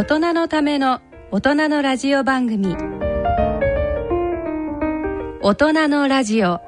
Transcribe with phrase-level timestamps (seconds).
[0.00, 2.74] 大人のための大人のラジオ番組。
[5.42, 6.62] 大人のラジオ。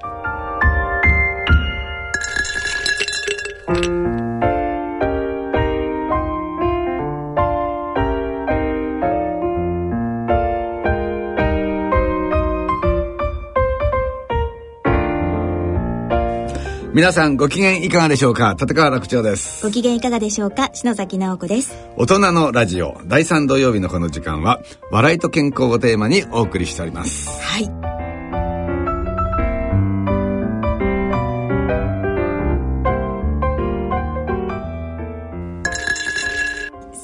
[16.94, 18.54] 皆さんご機嫌いかがでしょうか？
[18.60, 19.64] 立川楽長です。
[19.64, 20.70] ご機嫌いかがでしょうか？
[20.74, 21.74] 篠崎直子です。
[21.96, 27.30] 大人のラジオ第3土曜日のこの時間は笑いと健康をテーマにお送りしております。
[27.40, 27.91] はい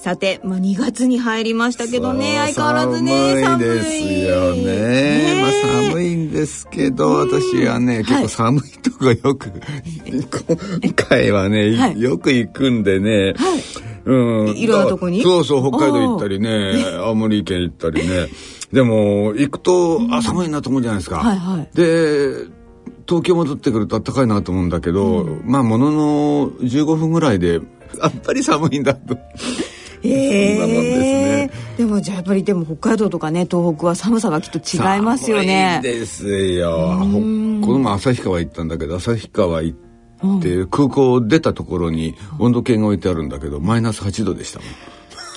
[0.08, 5.50] さて、まあ、2月に入りましたけどね相変わらずね寒いですよね、ね、まあ
[5.90, 9.52] 寒いんですけど、私はね、結構寒いとこよく、
[10.06, 13.62] 今回はね、はい、よく行くんでね、はい、
[14.06, 15.22] うん、いろんなとこに？
[15.22, 18.28] そうそう北海道行ったりね青森県行ったりね。
[18.72, 22.46] でも行くと、あ寒いなと思うじゃないですか、はいはい、で
[23.06, 27.60] 東京戻ってくると暖かいなと思うんだけど、うん、まあものの15分ぐらいで
[28.00, 29.18] やっぱり寒いんだと
[30.02, 31.50] えそんなもんですね。
[31.76, 35.80] でもじゃあやっぱりでも北海道とかね東北は寒さがきっと違いますよね。
[35.82, 36.98] ですよ。
[37.00, 37.06] こ
[37.72, 44.68] の前旭川行ったんだけど旭川行って空港出たところに温度計が置いてあるんだけどマイナス8度でしたもん。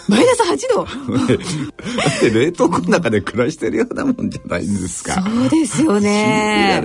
[0.07, 0.83] マイナス8度？
[1.37, 5.21] だって冷凍庫の中で暮らしてるようなもんじゃないんですか。
[5.21, 6.81] そうですよね。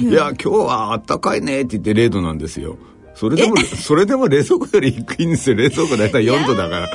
[0.00, 0.12] い。
[0.12, 2.78] や今日はあったかいねって言って0度なんですよ
[3.20, 5.56] それでも、それでも冷蔵庫より低いんですよ。
[5.56, 6.88] 冷蔵庫だいたい4度だから。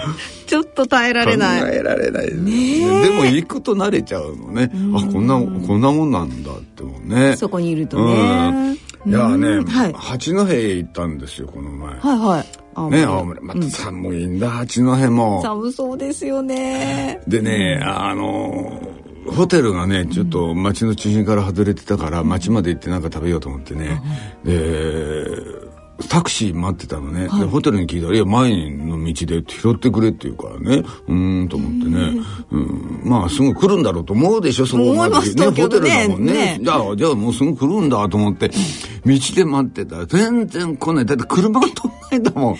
[0.47, 1.61] ちょっと耐えられない。
[1.61, 2.33] 耐えられない。
[2.33, 4.71] ねでも行くと慣れちゃうのね。
[4.95, 7.35] あ、こんな、こんなもんなんだってもね。
[7.35, 8.75] そこにいるとね。
[9.05, 11.93] いやね、八戸へ行ったんですよ、この前。
[11.99, 12.43] はいは
[12.89, 12.91] い。
[12.91, 13.41] ね、青森。
[13.41, 15.43] また寒いんだ、八戸も。
[15.43, 17.21] 寒そうですよね。
[17.27, 18.81] でね、あの
[19.27, 24.01] ホテルがねちょっと町の中心から外れてたから町まで行って何か食べようと思ってね、
[24.43, 25.64] で
[26.09, 30.83] タクシー待ってたのね、はい、でホテルに聞いたら「いや前の道で拾ってくれ」って言うからね。
[31.07, 35.45] うんと思ってね、うん、まあすぐ来るんだろうと思うでしょそこまでね。
[35.45, 38.51] ホテルだもんね、ね、じゃあじゃあもうすぐ来るんだと思って。
[39.05, 42.53] 道で待ってたら全然来ないだって車が通んないんだもん。
[42.55, 42.57] え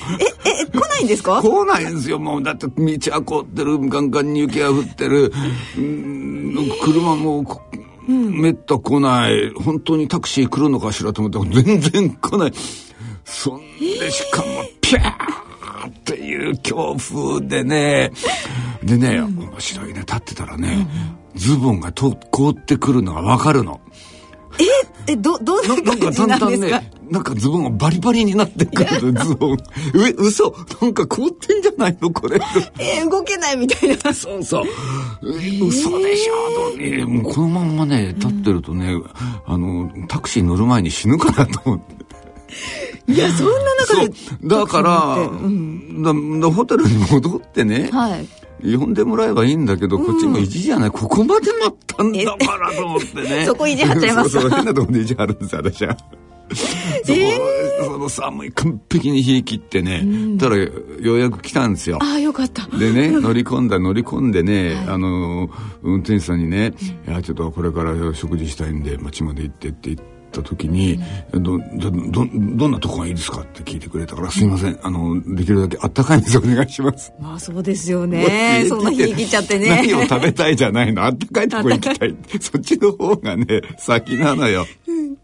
[0.61, 1.41] え来ないんですか？
[1.41, 2.19] 来ないんですよ。
[2.19, 3.79] もうだって道は凍ってる。
[3.89, 5.33] ガンガンに雪が降ってる。
[5.77, 6.69] うん。
[6.83, 7.43] 車も
[8.07, 9.49] めった来ない。
[9.55, 12.53] 本当にタクシー来るのかしらと思ったら全然来ない
[13.25, 18.11] そんでしかもピャーっていう強風でね。
[18.83, 19.99] でね、うん、面白いね。
[20.01, 20.87] 立ってたらね、
[21.33, 23.81] うん、ズボンがと凍ってくるのが分かるの。
[25.07, 29.57] ええどどうなんかだんだんねなんかズボンがバリバリになってくる ズボン。
[30.07, 30.55] え嘘。
[30.81, 32.09] なんか凍ってんじゃないの？
[32.11, 32.39] これ。
[32.79, 34.13] えー、動けないみたいな。
[34.13, 34.63] そうそう、
[35.23, 36.33] えー、嘘でしょ、
[36.79, 39.05] えー、もうこのまんまね立ってるとね、うん、
[39.45, 42.04] あのタクシー乗る前に死ぬかなと思って
[43.07, 43.53] いやそんな
[43.87, 46.01] 中でだから、うん、
[46.41, 48.27] だだホテルに戻ってね、はい、
[48.77, 53.45] 呼んでもらえばいいんだけど、こっちも意地じゃない、ここまで待ったんだからと思ってね。
[53.47, 54.29] そこ意地張っちゃいます。
[54.31, 55.97] そうそう変なとこで意地張るんです私は。
[57.03, 60.69] そ えー、その寒い完璧に冷え切ってね、うん、たらよ
[61.01, 61.97] うやく来たんですよ。
[62.01, 62.67] ああよかった。
[62.77, 65.49] でね乗り込んだ乗り込んでね、はい、あの
[65.81, 66.73] 運転手さんにね
[67.07, 70.99] 「いやちょっとこれから食事したいんで町まで行って」って言ってった時に、
[71.31, 77.13] うん、どどどんなとこがいいですかって聞いてくれたからすいませんあのできるだけあったかい水お願いします。
[77.19, 78.65] まあそうですよね。
[78.67, 79.69] そんな冷え切っちゃってね。
[79.69, 81.03] 何を食べたいじゃないの。
[81.03, 82.15] あったかいとこ行きたい。
[82.39, 85.15] そっちの方がね先なのよ、うん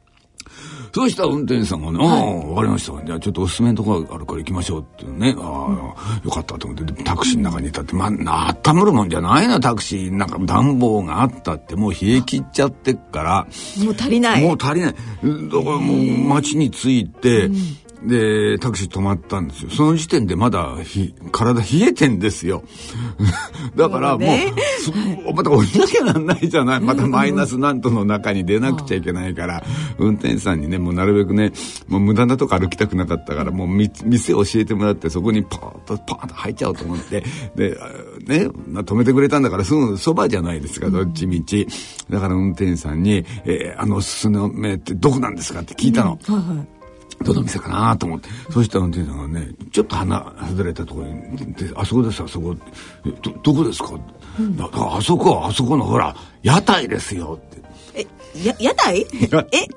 [0.93, 3.05] そうしたら運転手さんがね、ああ、わかりました。
[3.05, 5.35] じゃあちょっとおすすめのとこあるから行きましょうっていうね。
[5.37, 10.11] ああ、よかったと思って、タクシーの中にいたって、まあ、温まるもんじゃないの、タクシー。
[10.15, 13.47] なんか暖房があったって、もう冷え切っちゃってっから。
[13.83, 14.43] もう足りない。
[14.43, 14.93] もう足りない。
[14.93, 17.49] だからもう街に着いて、
[18.03, 19.69] で、タクシー止まったんですよ。
[19.69, 22.63] その時点でまだひ体冷えてんですよ。
[23.75, 24.53] だからもう、ね、
[25.33, 26.79] また降りなきゃなんないじゃない。
[26.81, 29.63] またマイナス何度の中に出なくちゃいけないから、
[29.99, 31.51] 運転手さんにね、もうなるべくね、
[31.87, 37.23] もう無駄なとこ歩きたくなかったから、もう店教えてもらって、そこにパーッとパーッと入っちゃおうと思って、
[37.55, 37.77] で、
[38.25, 41.67] ね、止めてくれたんだからすぐそばじゃないですか、どっちみち。
[42.09, 46.17] だから運転手さんに、えー、あのおすすめってどこなんですかって聞いたの。
[46.27, 46.80] うんはいはい
[47.23, 48.29] どの店かなと思って。
[48.51, 52.55] そしたら運転手さんがね、ちょっと鼻外れたところに、であそこです、あそこ。
[53.21, 53.93] ど、どこですか、
[54.39, 57.39] うん、だからあそこはあそこのほら、屋台ですよ。
[57.41, 57.61] って。
[57.93, 59.01] え、や、屋台？
[59.01, 59.07] え、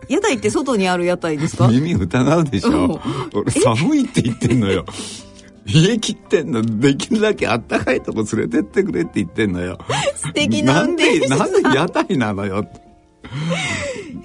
[0.08, 1.68] 屋台って外にある屋台ですか？
[1.68, 3.00] 耳疑うでしょ。
[3.34, 4.84] 俺寒いって言ってんのよ。
[5.66, 6.60] 冷え切ってんの。
[6.62, 9.78] できるだけあったかいとこ連れてってくれって言ってんのよ。
[10.14, 12.66] 素敵なんなんでなんで屋台なのよ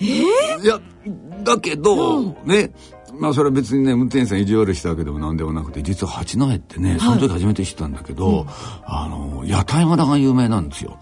[0.02, 0.04] え？
[0.04, 0.80] ー、いや
[1.44, 2.72] だけど、ね
[3.20, 8.46] まあそれは別にね運転手さん意地悪したわけでも何でもなくて実は八戸ってねその時初めて知ったんだけど、はい、
[8.86, 10.98] あの屋台村が有名なんですよ。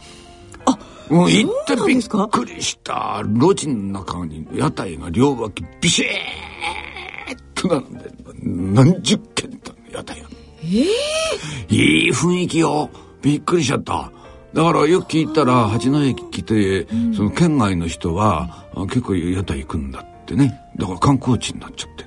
[0.66, 0.78] あ
[1.10, 3.22] もう行ってびっくりした。
[3.24, 8.12] 路地の中に屋台が両脇ビシーッと並んで
[8.44, 10.28] 何十軒と屋台が。
[10.64, 12.90] えー、いい雰囲気よ。
[13.22, 14.12] びっくりしちゃった。
[14.54, 20.60] だからよく聞いたら八戸駅来て、その県外の人は、結構屋台行くんだってね。
[20.78, 22.06] だから観光地になっちゃって。
[22.06, 22.07] え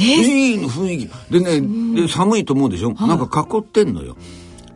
[0.00, 1.32] いいの雰囲気。
[1.32, 4.16] でね、で寒いと思うでしょ、はい、なんか囲ってんのよ。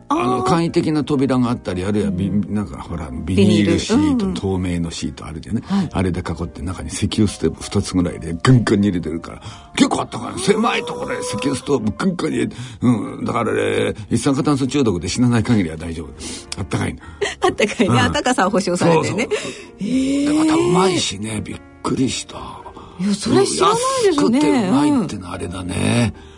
[0.07, 3.79] あの簡易的な扉があったりあるいはビ、なんかほらビニール。
[3.79, 9.41] シート、うん、透明のシートあるじゃね、はい、あれで囲って中に石油ストーブ2つぐらいでガンガンに入れてるから。
[9.75, 16.09] 結構あったから狭いところで石油ストーブガンガンに入れて、うん、だからね一酸化炭素中毒で死なない限りは大丈夫。
[16.59, 16.95] あったかい
[17.41, 19.27] あったかいね、あったかさを保証されてね。
[19.31, 21.41] そうそう、えー、でまたうまいしね。
[21.43, 22.64] びっくりした
[22.99, 24.39] いやそれ知らないですね。
[24.39, 26.34] 安くてうまいってのはあれだね、うん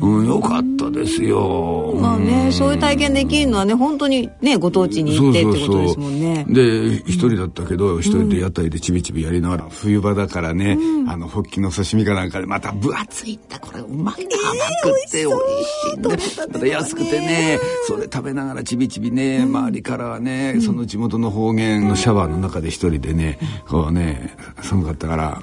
[0.00, 1.94] うん、よかったですよ。
[2.00, 6.44] まあね、うん、そういう体験できるのはね、本当にね、ご当地に行ってってことですもんね。
[6.48, 16.48] で、一人だったけど、一、人で屋台でちびちびやりながら、冬場だからね、うん、あの、ホッキの刺身かなんかで、また分厚いんだ、これ、うまいな、甘くて美味しいね。
[16.52, 23.38] また安くてね、それ食べながらちびちびね、周りからはね、その地元の方言のシャワーの中で一人でね、
[23.68, 25.42] こうね、寒かったから、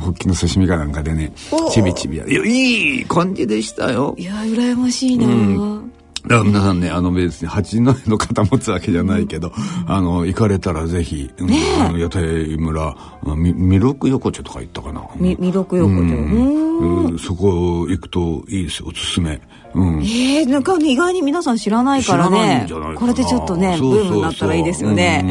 [0.00, 1.32] ホッキの刺身かなんかでね、
[1.70, 2.46] ちびちびやる。
[2.46, 3.91] いい感じでしたよ。
[3.92, 5.92] いや羨ましいな、うん
[6.22, 12.96] だから皆さんね、あの別に八戸の方持つわけじゃないけど、うん、あの、行かれたらぜひ、ね、あの、屋台村、
[13.36, 15.04] み、弥勒横丁とか行ったかな。
[15.16, 15.82] み、弥勒横丁。
[15.82, 17.18] うん。
[17.18, 19.40] そこ行くといいですよ、おすすめ。
[19.74, 20.02] うん。
[20.04, 22.68] ええー、なんか意外に皆さん知らないからね。
[22.96, 25.24] これでちょっとね、ブームになったらいいですよね。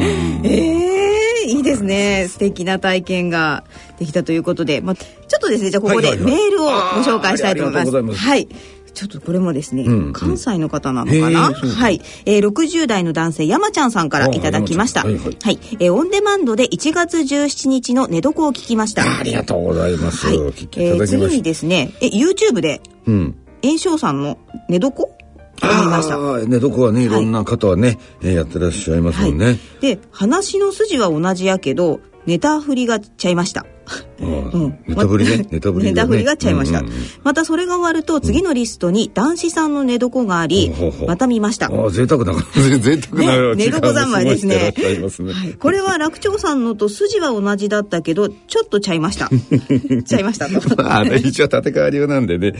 [0.44, 0.91] ええー、
[1.62, 2.26] いいですね。
[2.28, 3.64] 素敵な体験が
[3.98, 5.04] できたということで、まあ、ちょ
[5.36, 6.72] っとですね、じゃあここでメールをご
[7.02, 7.94] 紹介したいと思います。
[7.94, 8.48] はい、はい、
[8.92, 11.52] ちょっとこれもですね、うんうん、関西の方なのかな？
[11.52, 12.00] はい。
[12.26, 15.04] えー、60代の男性、山ちゃんさんからいただきました。
[15.04, 15.58] はい、はい、はい。
[15.74, 19.02] えー、オンデマンドで1月17日の寝床を聞きました。
[19.02, 20.26] ありがとうございます。
[20.26, 20.36] はい。
[20.36, 23.36] えー、次にですね、え、YouTube で、うん。
[23.62, 24.38] 炎症さんの
[24.68, 25.06] 寝床？
[25.62, 26.18] あました。
[26.46, 29.46] 寝床はね、いろんな方はね、はい、やってらっしゃいますもんね。
[29.46, 33.66] はい、で、話の筋は同じやけど、ネタ振りがちゃいました。
[34.20, 35.46] うん、 ネタ振りね。
[35.50, 37.00] ネタ振り、ね、ネタ振りがちゃいました、うんうんうん。
[37.24, 41.66] またそれが終わると次のリストに男子さんの寝床があり、うん、また見ました。
[41.66, 42.32] ああ、贅沢だ。
[42.54, 44.56] 贅沢な、ね、寝床三昧ですね。
[44.56, 44.74] ね
[45.32, 49.28] はい、これは楽長さんのと筋は同じだったけど、ちょっとちゃいました。
[50.04, 50.82] ちゃいましたと。
[50.82, 52.54] まあ、一応立川流なんでね。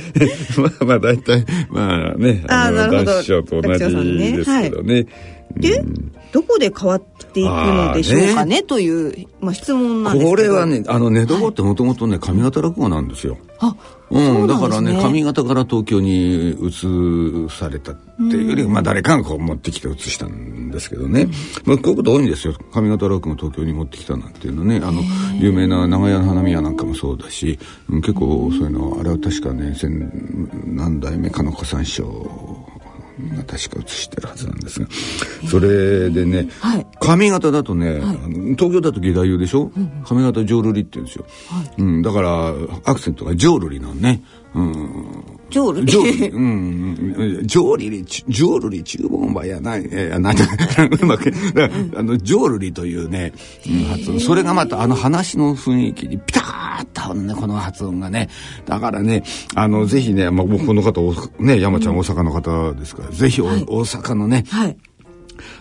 [0.56, 3.12] まあまあ大体、まあね、ああなるほど。
[3.12, 5.06] 男子と同じですけどね。
[5.56, 13.36] で、うんどこで変わっていくのでしょうかね、ね、という、まあ、質問なんですこれはねあの寝床ってもともとね上方落語なんですよ。
[13.58, 13.76] あ
[14.10, 21.28] うん、だからね上方から東京に移されたっていうより、まあ誰かがこう持ってきて移したんですけどね、
[21.64, 22.54] まあ、こういうこと多いんですよ。
[22.72, 24.80] 上方落語東京に持ってきたなんていうのね。
[24.82, 25.02] あの
[25.38, 27.58] 有名な長屋の花見屋なんかもそうだし、
[27.88, 29.74] うん、結構そういうのあれは確かね
[30.66, 32.71] 何代目かの子さん師匠
[33.36, 34.86] が確か映してるはずなんですが。
[35.48, 38.16] それでね、はい、髪型だとね、はい、
[38.56, 42.54] 東京だと義太夫でしょ、うん、髪型浄瑠璃って言うんですよ、はい、うん、だから
[42.84, 44.22] アクセントが浄瑠璃なんね、
[44.54, 50.42] うん、ジョールリうん、ジョールリ、ジョールリ中本場やない、えー、なんて、
[51.02, 51.30] うまく、
[51.94, 53.32] あの、ジョールリというね、
[53.90, 54.18] 発音。
[54.18, 58.30] それがまたあの話の雰囲気にピターッと合うね、この発音がね。
[58.64, 61.02] だからね、あの、ぜひね、まあ、僕この方、
[61.38, 64.76] ね、山ちゃん大阪の方ですから、ぜひ、はい、大阪のね、はい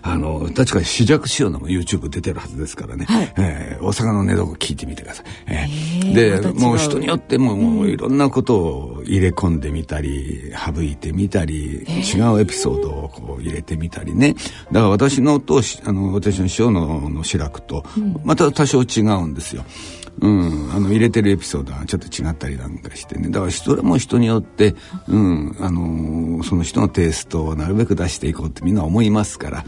[0.02, 3.06] あの、確かに試着しようのも YouTube 出てるはずですからね。
[3.06, 5.26] はい、えー、大阪の寝床聞いてみてください。
[5.48, 14.36] えー、で、もう人によっても、もういろんなことを入れ込んでみたり、省いてみたり、違うエピソードをこう入れてみたりね。
[14.72, 17.84] だから私のと、あの、私の師匠のの志らくと、
[18.24, 19.64] また多少違うんですよ。
[19.64, 23.30] うん、あの入れてるエピソードはちょっと違ったりなんかしてね。
[23.30, 24.76] だからそれも人によって、
[25.08, 29.66] うん、あのその人のテイストをなるべく出していこうってみんな思いますから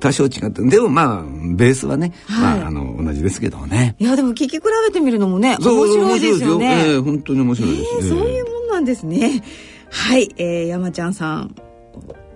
[0.00, 3.94] 多少違ってでもまあベースはね、はい、まああの同じですけどね。
[3.98, 6.84] いやでも聞き比べてみるのもね面白いですよね。
[6.88, 9.42] えー、本当に面白いです、えー、そういうもんなんですね。
[9.90, 11.54] はい、えー、山ちゃんさん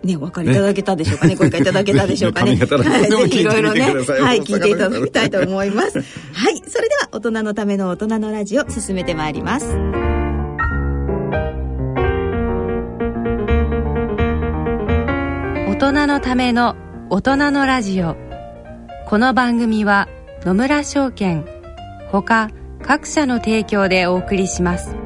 [0.07, 1.35] ね、お分かりいただけたでしょうかね。
[1.37, 2.57] ご理解いただけたでしょうかね。
[2.57, 6.01] はい、ぜひいろいろね、はい、聞いていただきたいと思います。
[6.33, 9.67] はい、それでは大人のための大人のラジオ進めてまいります。
[15.77, 16.75] 大人のための
[17.11, 18.17] 大人のラジオ
[19.07, 20.09] この番組は
[20.43, 21.45] 野村証券
[22.11, 22.51] ほか
[22.83, 25.06] 各社の提供でお送りします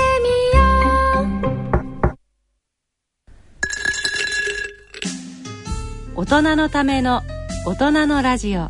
[6.21, 7.23] 大人のための
[7.65, 8.69] 大人のラジオ。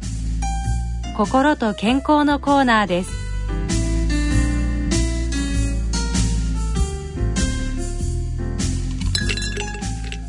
[1.17, 3.11] 心と健康のコーナーです。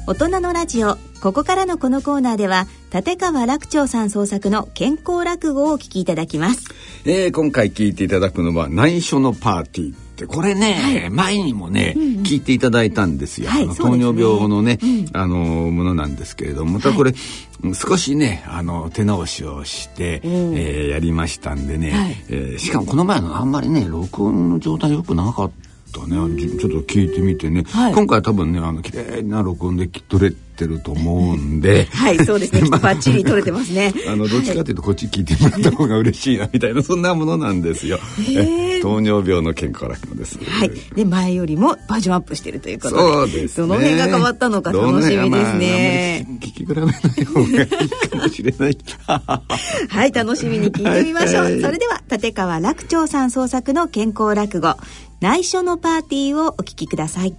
[0.08, 0.98] 大人のラジオ。
[1.22, 6.74] ここからのこのコーナーでは立川楽長さん創作の健康落語をお聞きいただきます。
[7.04, 10.11] えー、今回聞いていただくのは内緒のパーティー。
[10.24, 14.78] ってこれね、はい、前にもね、うんうん、聞いていただいたんですよ、はい、糖尿病のね、ね。
[14.82, 16.72] うん、あのものなんですけれども。
[16.72, 26.16] またこれ、はい、少しねあの手直しをして、うん、えー、やりましたんでね、はい、えー、しかもこの前のあんまりね録音の状態良くなかったね。
[26.58, 31.84] ちょっと聞いてみてね、今回は多分ねあの綺麗な録音で取れてると思うんで。
[31.86, 32.68] はいそうですね。
[32.68, 33.92] まあ、バッチリ取れてますね。
[34.08, 40.38] あのどっちかというとこっち聞いてもらった方が嬉しいなみたいなそんなものなんですよ、えー、糖尿病の健康落語です。
[40.44, 40.70] はい。
[40.94, 43.02] で前よりもバージョンアップしてるということで。
[43.02, 48.78] そうです、ね、どの辺が変わったのか楽しみですね、まあ、聞き比べない方がいいかもしれない
[49.88, 54.76] はい楽しみに聞いてみましょう、は いはい、それでは立川楽長さん創作の健康落語
[55.22, 57.36] 内緒のパーティーをお聞きください。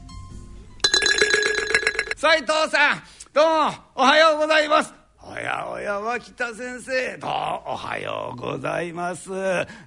[2.16, 4.94] 斉藤さんどうもおはようございます。
[5.26, 7.18] おやおや脇田先生。
[7.18, 7.34] どうお
[7.76, 9.30] はようございます。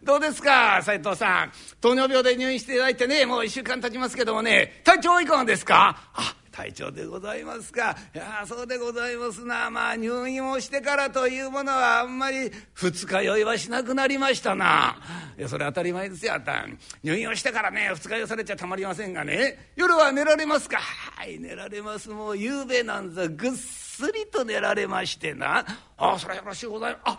[0.02, 1.52] どうですか斉藤さん。
[1.80, 5.96] 糖尿病で入院していただいてねもう1週間経ちますけどもね体調いかがですか？
[6.14, 7.94] あ体調でございますか。
[8.14, 9.68] いやそうでございますな。
[9.68, 14.96] まあ入院をしてからというものはあんまり二日酔いはしなくなりましたな。
[15.36, 16.64] いやそれ当たり前ですよあた。
[17.02, 19.72] 入院をしてからね二日酔いされちゃたまりませんがね。
[19.76, 20.78] 夜は寝られますか。
[20.78, 22.08] はい寝られます。
[22.08, 25.58] もう夕べなんざぐっすりと寝られましてな。
[25.98, 27.02] ああそれはよろしゅうございます。
[27.04, 27.18] あ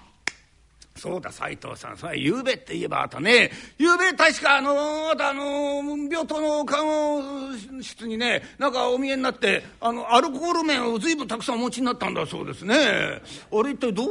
[0.98, 1.98] そうだ斎藤さん。
[1.98, 12.76] それゆうべって言えばあとねゆうべ確かあのあとの病棟の看護室にねなんかお見えになってあのアルコール麺を随分たくさんお持ちになったんだそうですね。
[12.76, 14.08] あれ一体どう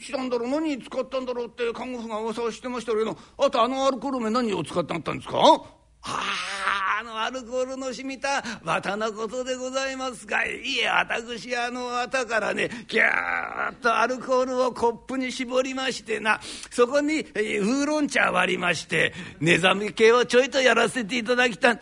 [0.00, 0.50] したんだろう？
[0.50, 5.62] 何に使ったんだろうって看護婦が噂をしてましたけどあとあのアルコール麺何を使ってあったんですか？
[6.02, 10.60] あのアルコールの染みた綿のことでございますかい。
[10.60, 16.40] いえ私あの綿からねギューッとアルコールをコップに絞りましてな。
[16.70, 21.78] そこに、ウーロン茶割りまして寝覚め系をちょいとやらせていただきた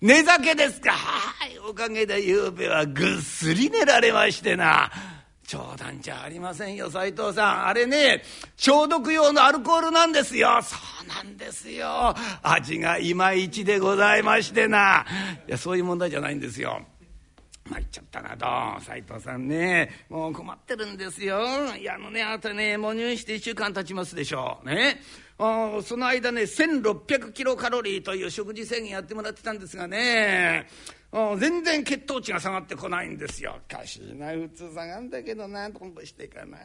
[0.00, 0.92] 寝酒ですか。
[0.92, 4.90] はいおかげでゆうべはぐっすり寝られましてな。
[5.50, 7.66] 冗談じゃありませんよ斎藤さん。
[7.66, 8.22] あれね
[8.56, 10.60] 消毒用のアルコールなんですよ。
[10.62, 12.14] そうなんですよ。
[12.44, 15.04] 味がいまいちでございましてな。
[15.48, 16.80] いやそういう問題じゃないんですよ。
[17.68, 18.36] 参っちゃったな
[18.78, 20.06] と斎藤さんね。
[20.08, 21.42] もう困ってるんですよ。
[21.76, 24.68] いやあのねあなたねもう入院して1週間経ちますでしょう。
[24.68, 25.02] ね。
[25.36, 30.68] その間ね1600キロカロリーという食事制限やってもらってたんですがね。
[31.12, 33.58] 全然血糖値が下がってこないんですよ。
[33.68, 36.58] おかしいな、普通下がんだけどな、どんどんしてかな。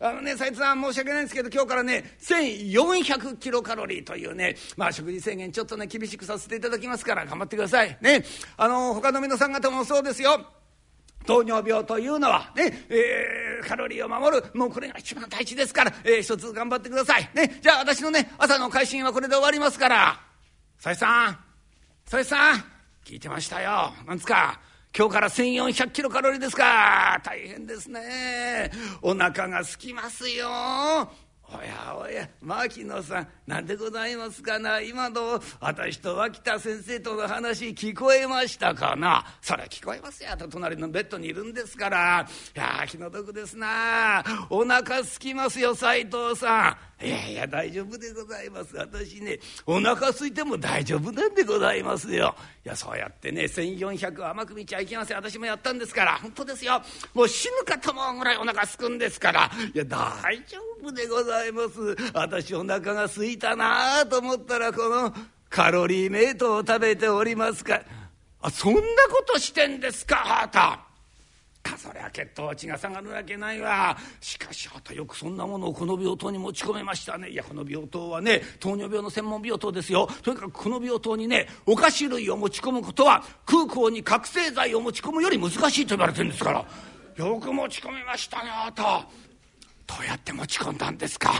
[0.00, 7.98] あのね、斉藤さん申し訳ないんですけど、今日からね、1400キロカロリーというね、まあ食事制限ちょっとね、厳しくさせていただきますから、頑張ってください。
[8.00, 8.24] ね、
[8.56, 10.40] あの、他の皆さん方もそうですよ。
[11.26, 17.28] 糖尿病というのはね、えー、カロリーを守るもうこれが一番大事ですから、えー、一つ頑張ってください。
[17.34, 20.20] ね、じゃあ私のね朝の会心はこれで終わりますから。
[20.78, 21.38] 斉藤さん
[22.06, 22.75] 斉藤さん
[23.06, 23.92] 聞いてましたよ。
[24.04, 24.60] なんですか
[24.96, 27.20] 今日から1400キロカロリーですか。
[27.22, 28.68] 大変ですね。
[29.00, 30.48] お腹が空きますよ。
[31.48, 34.80] おやおや牧野さん何でございますかな。
[34.80, 39.24] 今の私と脇田先生との話聞こえましたかな。
[39.40, 40.36] それ聞こえますよ。
[40.36, 42.26] と隣のベッドにいるんですから。
[42.56, 44.24] いや気の毒ですな。
[44.50, 46.95] お腹すきますよ斎藤さん。
[47.02, 48.74] いやいや大丈夫でございます。
[48.74, 52.34] 私ねお腹空いても大丈夫なんでございますよ。
[52.64, 55.18] いやそうやってね1400甘く見ちゃいけません。
[55.18, 56.18] 私もやったんですから。
[56.22, 56.80] 本当ですよ。
[57.12, 59.50] もう死ぬかと思うぐらいお腹すくんですから。
[59.74, 61.96] いや大丈夫でございます。
[62.14, 65.14] 私お腹が空いたなあと思ったらこの
[65.50, 67.82] カロリーメイトを食べておりますか
[68.40, 70.85] あそんなことしてんですかあなた。
[71.78, 73.96] そりゃ血糖値が下がるわけないわ。
[74.20, 77.30] しかしあたよくそんなものをこの病棟に持ち込めましたね。
[77.30, 80.06] いやこの病棟はね糖尿病の専門病棟ですよ。
[80.22, 86.66] とにかくこの病棟にねお菓子類を持ち込むことは空港に覚醒剤を持ち込むより難しいと言われてるんですから。
[87.16, 89.06] よく持ち込みましたねあた。
[89.86, 91.32] どうやって持ち込んだんですか？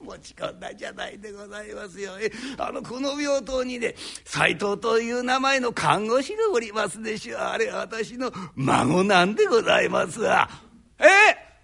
[0.00, 2.12] 持ち込んだじゃないでございますよ。
[2.58, 10.48] あのこの病棟にね斎藤という名前の看護師がおりますでしょあれ私の孫なんでございますわ。
[10.98, 11.06] えー、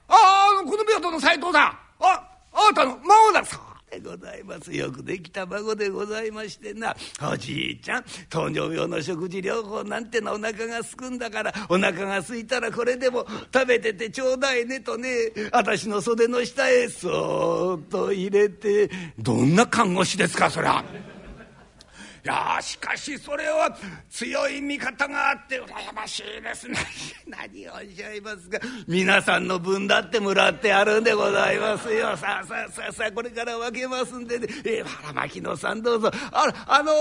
[0.09, 0.15] あ
[0.63, 4.73] あこの病棟の斎藤さんああなたの孫だそうでございます。
[4.73, 6.97] よくできた孫でございましてな。
[7.31, 15.11] おじいちゃん糖尿病の食事療法なんてのお腹がすくんだからお腹がすいたらこれでも食べててちょうだいねとね。
[15.53, 18.91] 私の袖の下へそっと入れて。
[19.19, 20.83] どんな看護師ですかそりゃ。
[22.25, 23.77] いやしかしそれは
[24.09, 26.79] 強い味方があって羨ましいですね。
[27.27, 28.61] 何をおっしゃいますか。
[28.87, 32.17] 皆さんの分だってもらってあるんでございますよ。
[32.17, 34.47] さあさあさあさあこれから分けますんでね。
[34.65, 36.13] えー、原牧野さんどうぞ。
[36.31, 36.93] ああの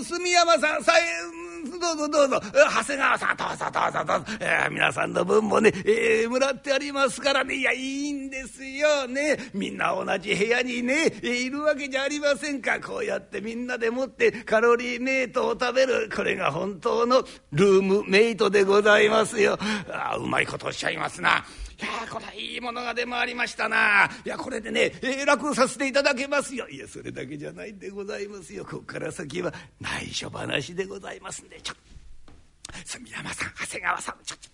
[0.00, 2.40] ー、住山さんさえどうぞどうぞ。
[2.40, 7.54] 長谷川さんどうぞどうぞどうぞ、えー、皆さんの分もね、えー、もらってありますからね。
[7.56, 9.38] いやいいんですよね。
[9.54, 12.78] みんな同じ部屋にねいるわけじゃありませんか。
[12.80, 16.10] こうやってみんなでもってカロリーメイトを食べる。
[16.14, 19.58] これが本当のルームメイトでございますよ。
[19.90, 21.44] あうまいことおっしゃいますな。
[21.84, 24.10] ああこれはいいものが出回りましたな。
[24.24, 26.68] いやこれでね、えー、楽させていただけますよ。
[26.68, 28.64] いやそれだけじゃないんでございますよ。
[28.64, 31.76] こっから先は内緒話でございますんでちょっ。
[32.84, 34.38] 住山さん長谷川さんちょっ。
[34.38, 34.53] と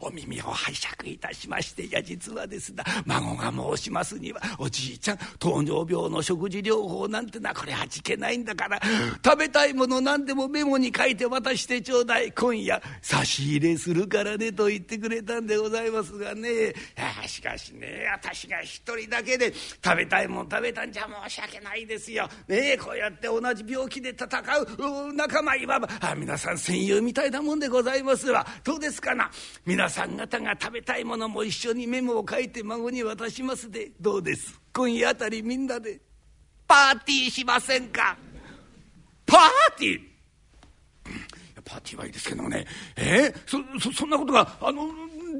[0.00, 8.80] お耳を拝借いたしましていや実はですな孫が申しますにはおじいちゃん糖尿病の食事療法なんてなこれ味気ないんだから
[9.24, 16.74] 食べたいもの何でもメモに書いて渡してちょうだい今夜差し入れするからねと言ってくれたんでございますがね
[17.26, 19.52] しかしね私が一人だけで
[19.84, 22.28] 食べたいもん食べたんじゃ申し訳ないですよ。
[22.48, 24.26] ねえこうやって同じ病気で戦
[24.78, 28.46] う仲間いわば皆さん戦友みたいなもんでございますわ。
[28.62, 29.30] どうですかな？
[29.64, 34.60] 皆さん方が食べたいものも一緒にメモを書いて孫に渡しますでどうです？
[34.72, 36.00] 今夜あたりみんなで。
[36.68, 38.16] パーティーしませんか？
[39.24, 40.00] パーティー？
[41.64, 42.66] パーティーはいいですけどもね。
[42.96, 43.32] え？
[43.34, 44.88] ー、そそそんなことがあの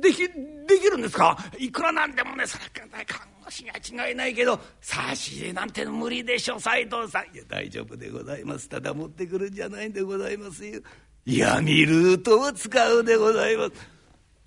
[0.00, 1.36] できできるんですか？
[1.58, 2.64] いくらなんでもねそれ
[3.04, 7.34] 看護師には違いないけど差し入れなんて無理でしょ斎藤さん。
[7.34, 8.68] いや大丈夫でございます。
[8.68, 10.80] ただ持ってくるんじゃないんでございますよ。
[11.24, 13.72] 闇ルートを使うでございます。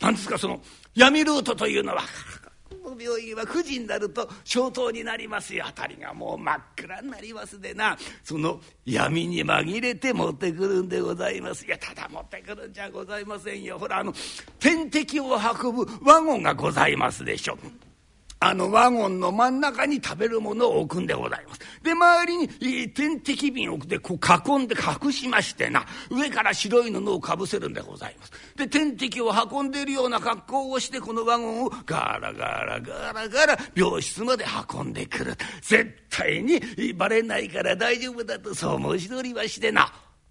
[0.01, 0.61] 何ですかその
[0.95, 2.03] 闇ルートというのは
[2.83, 5.65] この病院は9時になると消灯になりますよ。
[5.65, 7.97] 辺りがもう真っ暗になりますでな。
[8.23, 11.65] その闇に紛れて持ってくるんでございます。
[11.65, 13.77] いやただ持ってくるんじゃございませんよ。
[13.77, 14.13] ほらあの
[14.59, 17.57] 点滴を運ぶワゴンがございますでしょ。
[18.41, 21.59] あのワゴンの真ん中に食べるものを置くんでございます。
[21.83, 28.31] で、周りに点滴瓶を置くで、こう囲んで隠しましてな、上から白い布をかぶせるんでございます。
[28.55, 35.35] で、点滴を運んでいるような格好をして、このワゴンをガラガラガラガラ病室まで運んでくる。
[35.61, 36.61] 絶対に
[36.93, 39.81] バレないから大丈夫だとそう申し通りましてな。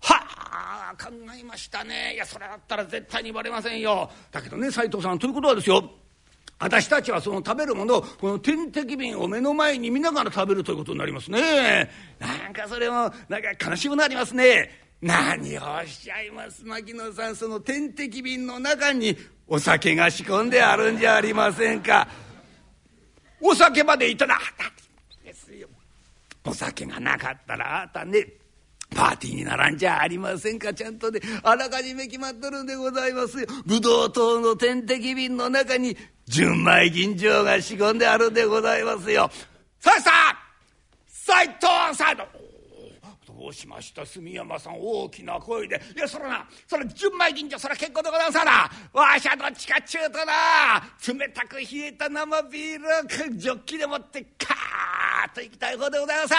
[0.01, 5.83] はあ考えましたねいやそれだったら絶対にバレませんよだけどね斎藤さんということはですよ
[6.61, 11.89] 私たちはその食べるものをこの点滴瓶を目の前に見ながら食べるということになりますね。
[12.19, 14.71] なんかそれもなんか悲しくなりますね。
[15.01, 16.65] 何をおっしゃいます？
[16.65, 19.17] 牧野さんその点滴瓶の中に
[19.47, 22.09] お酒が仕込んであるんじゃありませんか。
[23.41, 24.37] お酒までいたら
[25.25, 25.69] ですよ。
[26.45, 28.27] お酒がなかったらあなたね
[28.91, 33.47] パーティーにならんじゃありませんかちゃんとねあらかじめ決まっとるんでございますよ。
[33.65, 35.97] ブドウ糖の点滴瓶の中に
[36.29, 39.31] 純米吟醸が仕込んであるでございますよ。
[39.81, 40.39] さあさあ
[41.09, 42.17] 斎藤さん。
[42.17, 44.77] どうしました住山さん。
[44.79, 52.79] 大きな声で「いやそらなそら純米吟醸そら結構でございますなわしゃどっちかっちゅうとな冷たく冷えた生ビー
[53.31, 56.35] ルジョッキでもってカーッといきたい方でございます。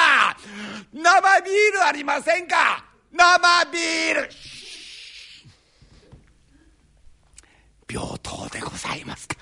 [0.94, 2.84] 生ビールありませんか？
[3.12, 4.30] 生ビール。
[7.92, 9.36] 病棟でございますか？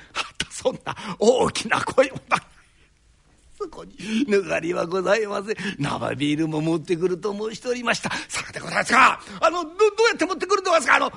[0.67, 2.37] そんな大きな声もな
[3.57, 5.55] そこにぬがりはございません。
[5.79, 8.11] 生ビールも持ってくると申しておりました。
[8.27, 9.19] さあでございますか。
[9.41, 10.95] あのどどうやって持ってくるんですか？
[10.95, 11.11] あのあ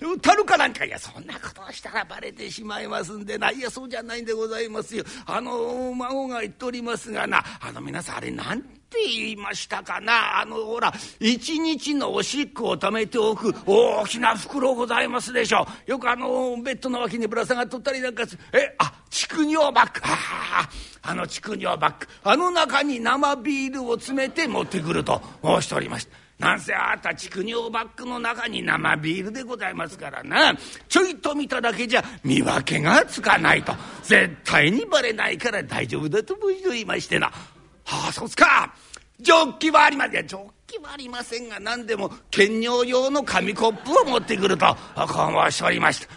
[0.00, 0.98] の樽かなんかいや。
[0.98, 3.50] そんなことをしたらバレてしまいますんでな。
[3.50, 5.04] いやそうじゃないんでございますよ。
[5.26, 7.44] あの孫が言っておりますがな。
[7.60, 8.70] あの皆さんあれなんて
[9.06, 10.40] 言いましたかな？
[10.40, 15.66] あのほら一日のおしっこをためておく大きな袋ございますでしょ。
[15.86, 20.68] よくあのベッドの脇にぶら下がっとったりなんかすえあ畜尿バッグあ
[21.02, 26.16] あの畜尿バッグあの中に生ビールを詰めて持ってくると申しておりました。
[26.36, 30.56] なんせあなた畜尿バッグの中に生ビールでございますからな。
[30.88, 33.72] ちょいと見ただけじゃ見分けがつかないと。
[34.02, 37.28] 絶対にバレないから大丈夫だと申しておりましてな。
[37.28, 38.74] はあそうっすか。
[39.20, 40.26] ジョッキはありません。
[40.26, 46.12] ジョッキはありませんが何でも兼尿用の紙コップを持ってくるとこう申しておりました。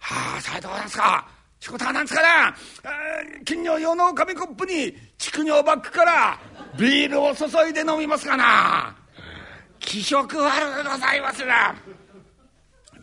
[0.00, 1.31] はあさあどうですか。
[1.62, 2.56] 仕事は何ですかな？
[3.44, 6.40] 金尿用の紙コップに畜尿バッグから
[6.76, 8.96] ビールを注いで飲みますかな？
[9.78, 11.72] 気色悪でございますな。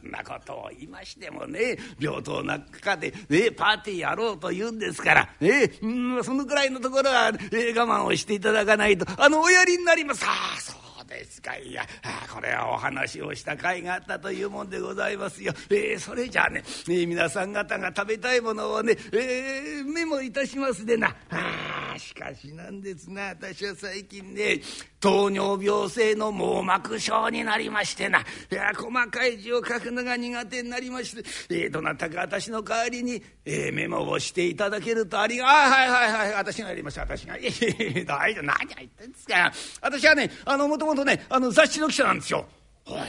[0.06, 10.26] んなことを言いましてもね病棟の中で、ね、パーティーやろうと言うんですから、ね、うんそのくらいのところは、え我慢をしていただかないとあのおやりになります。
[10.26, 11.86] ああそうですかいや。
[12.34, 15.54] これはお話をした甲斐があったというもんでございますよ。
[15.70, 21.16] えー、それじゃあね、えー、皆さん方が食べたいものをね、えー、メモいたしますでな。
[21.30, 23.30] あしかしなんですな。
[23.30, 24.62] 私は最近ね
[25.00, 28.20] 糖尿病性の網膜症になりましてな。
[28.20, 28.24] い
[28.56, 37.38] や細かい字を書くのが苦手になりまして、えー、どなたか私の代わりに、えー、メモをしていただけるとありがはいはいはい私がやりました私が。
[37.38, 38.44] いやいや大丈夫。
[38.44, 39.52] 何言ってんですか。
[39.82, 42.46] 私はねもともとねあの雑誌の記者なんですよ。
[42.86, 43.06] ほや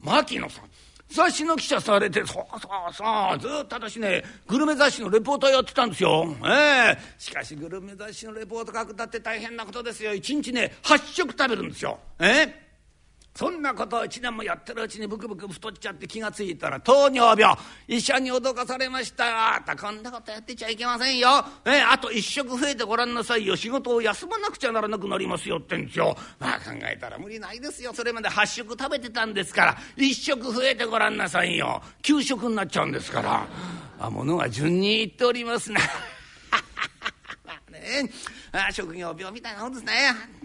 [0.00, 0.64] 牧野さん
[1.08, 3.04] 雑誌の記者されてそうそうそ
[3.36, 6.34] うずっと私ねグルメ雑誌のレポーターやってたんですよ。
[6.44, 11.98] ええしかしグルメ雑誌のレポート書くだって大変なことですよ一日ね8食食べるんですよ。
[12.18, 12.63] ええ
[13.34, 17.56] そんなことを1年もやってるうちにブクブク太っちゃって気が付いたら糖尿病。
[17.88, 19.26] 医者に脅かされました。
[19.26, 23.56] よあたこんなことやってちゃいけませんよ、えあと1食増えてごらんなさいよ。
[23.56, 26.16] 仕事を休まなくちゃならなくなりますよってんですよ。
[26.38, 27.92] まあ考えたら無理ないですよ。
[27.92, 31.82] それまで8食食べてたんですから1食増えてごらんなさいよ。
[32.02, 33.46] 9食になっちゃうんですから。
[33.98, 35.80] あものが順にいっておりますな。
[38.52, 39.92] あ職業病みたいなもんですね。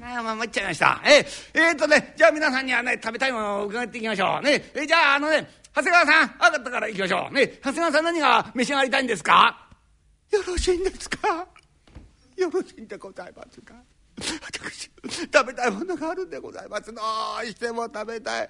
[0.02, 1.02] あまあ、参っちゃいました。
[1.06, 4.46] ええー、っとね、じゃあ皆さんにはね、食べたいものを伺っていきましょう。
[4.46, 7.34] ね、えじゃあ、あのね、長谷川さん、分かったから行きましょう。
[7.34, 9.68] ね、長谷川さん何が召し上がりたいんですか？
[10.32, 11.48] よろしいんですか？
[12.38, 13.74] よろしいんでございますか
[14.20, 14.90] 私
[15.32, 16.94] 食べたいものがあるんでございます。
[16.94, 17.02] ど
[17.42, 18.50] うしても食べたい。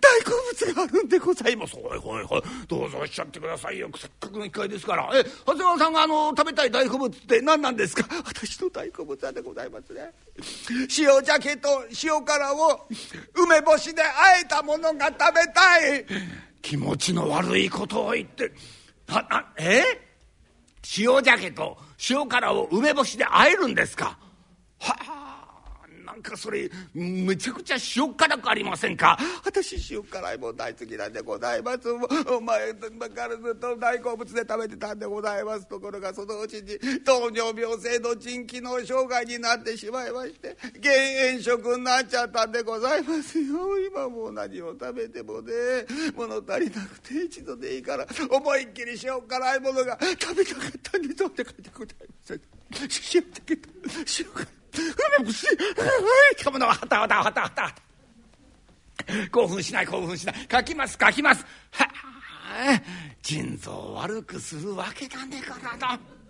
[0.00, 0.30] 大好
[0.64, 1.76] 物があるんでございます。
[1.76, 2.42] はいはいはい。
[2.66, 3.90] どうぞおっしゃってくださいよ。
[3.96, 5.10] せっかくの機会ですから。
[5.14, 8.04] え長谷川さんがあの食べたい大好物って何なんですか？
[8.24, 10.10] 私の大好物はでございますね。
[10.98, 11.68] 塩鮭と
[12.02, 12.86] 塩辛を
[13.34, 14.06] 梅干しであ
[14.42, 16.06] えたものが食べたい。
[16.62, 18.52] 気持ちの悪いことを言って。
[19.06, 19.82] ななえ？
[20.98, 21.76] 塩鮭と
[22.10, 24.04] 塩辛を梅干しであえるんですか？
[24.04, 24.21] はあ
[26.12, 29.18] なんかそれめちゃくちゃ塩辛くありませんか？
[29.46, 31.88] 私塩辛いもん大好きなんでございます。
[32.28, 40.92] お前からずっと大好物で食べてたんでございますところがそのうちに糖尿病性の腎機能障害になってしまいまして減
[41.32, 45.52] 塩食になっちゃったんでございますよ今もう何を食べてもね
[46.14, 52.40] 物足りなくて一度でいいから思いっきり塩辛いものが食べたかったんでどうって書いてございます
[53.14, 54.61] 塩だけ塩辛い
[56.42, 57.74] かむのははたはたはたはた
[59.30, 61.88] 興奮しない興奮しない書きます書きますは
[62.64, 62.82] あ
[63.22, 66.22] 腎臓を悪くするわけだねからと。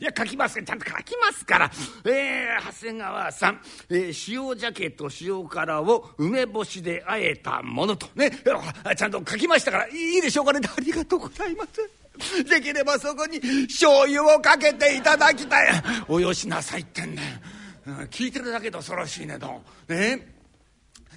[0.00, 1.70] いや書きますちゃんと書きますから
[2.04, 8.30] えー、長谷川さん、えー、塩鮭と塩辛を梅干しであえたものとね
[8.96, 11.97] ちゃんと書きましたからいいでしょうかねありがとうございます
[12.48, 15.82] できればそこに醤油をかけていただきたい。
[16.08, 17.22] およしなさいってんね、
[17.86, 20.34] うん、聞いてるだけで恐ろしいねとね。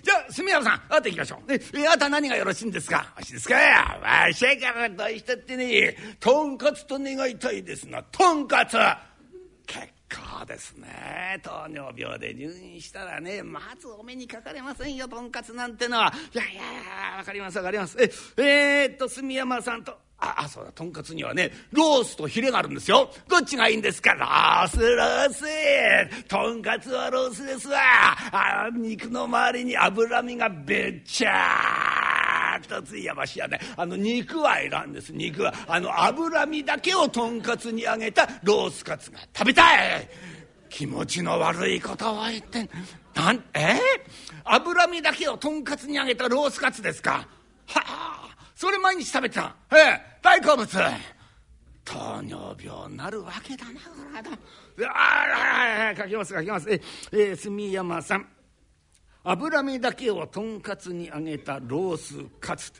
[0.03, 1.51] じゃあ、住山さん、あと行きましょう。
[1.51, 3.13] ね、え、あと何がよろしいんですか？
[3.15, 3.55] わしですか？
[3.55, 8.77] わしからどうしたってね、とんかつと願いたいですな、とんかつ。
[9.67, 11.39] 結構ですね。
[11.43, 16.13] 糖尿病で入院したらねまずお目にかかれませんよとんかつなんてのは。
[16.33, 16.61] いやいやいや
[17.19, 17.95] 分かります分かります。
[18.01, 23.09] ええー、っと住山さんとああそうだとんかつにはねロースとヒレがあるんですよ。
[23.27, 24.13] どっちがいいんですか？
[24.13, 26.27] ロースロース。
[26.27, 27.79] とんかつはロースですわ。
[28.31, 33.59] あ肉の周りに脂身がべっちゃーっとついやましやね。
[33.75, 35.11] あの肉はいらんです。
[35.11, 40.07] 肉はあの脂身だけをとんかつに揚げたロースカツが食べたい。
[40.69, 42.69] 気持ちの悪いことを言って
[43.13, 43.79] なんえー、
[44.45, 47.27] 脂身だけをとんかつに揚げたロースカツですか？
[47.65, 48.20] はあ
[48.61, 50.01] それ毎日食べてたええ。
[50.21, 50.67] 大好物。
[51.83, 53.87] 糖尿病になるわけだなこ
[54.77, 56.71] れだああ書きます書きます。
[56.71, 56.79] え
[57.11, 58.27] え住山さん。
[59.23, 62.71] 脂身だけをとんかつに揚げたロースカツ。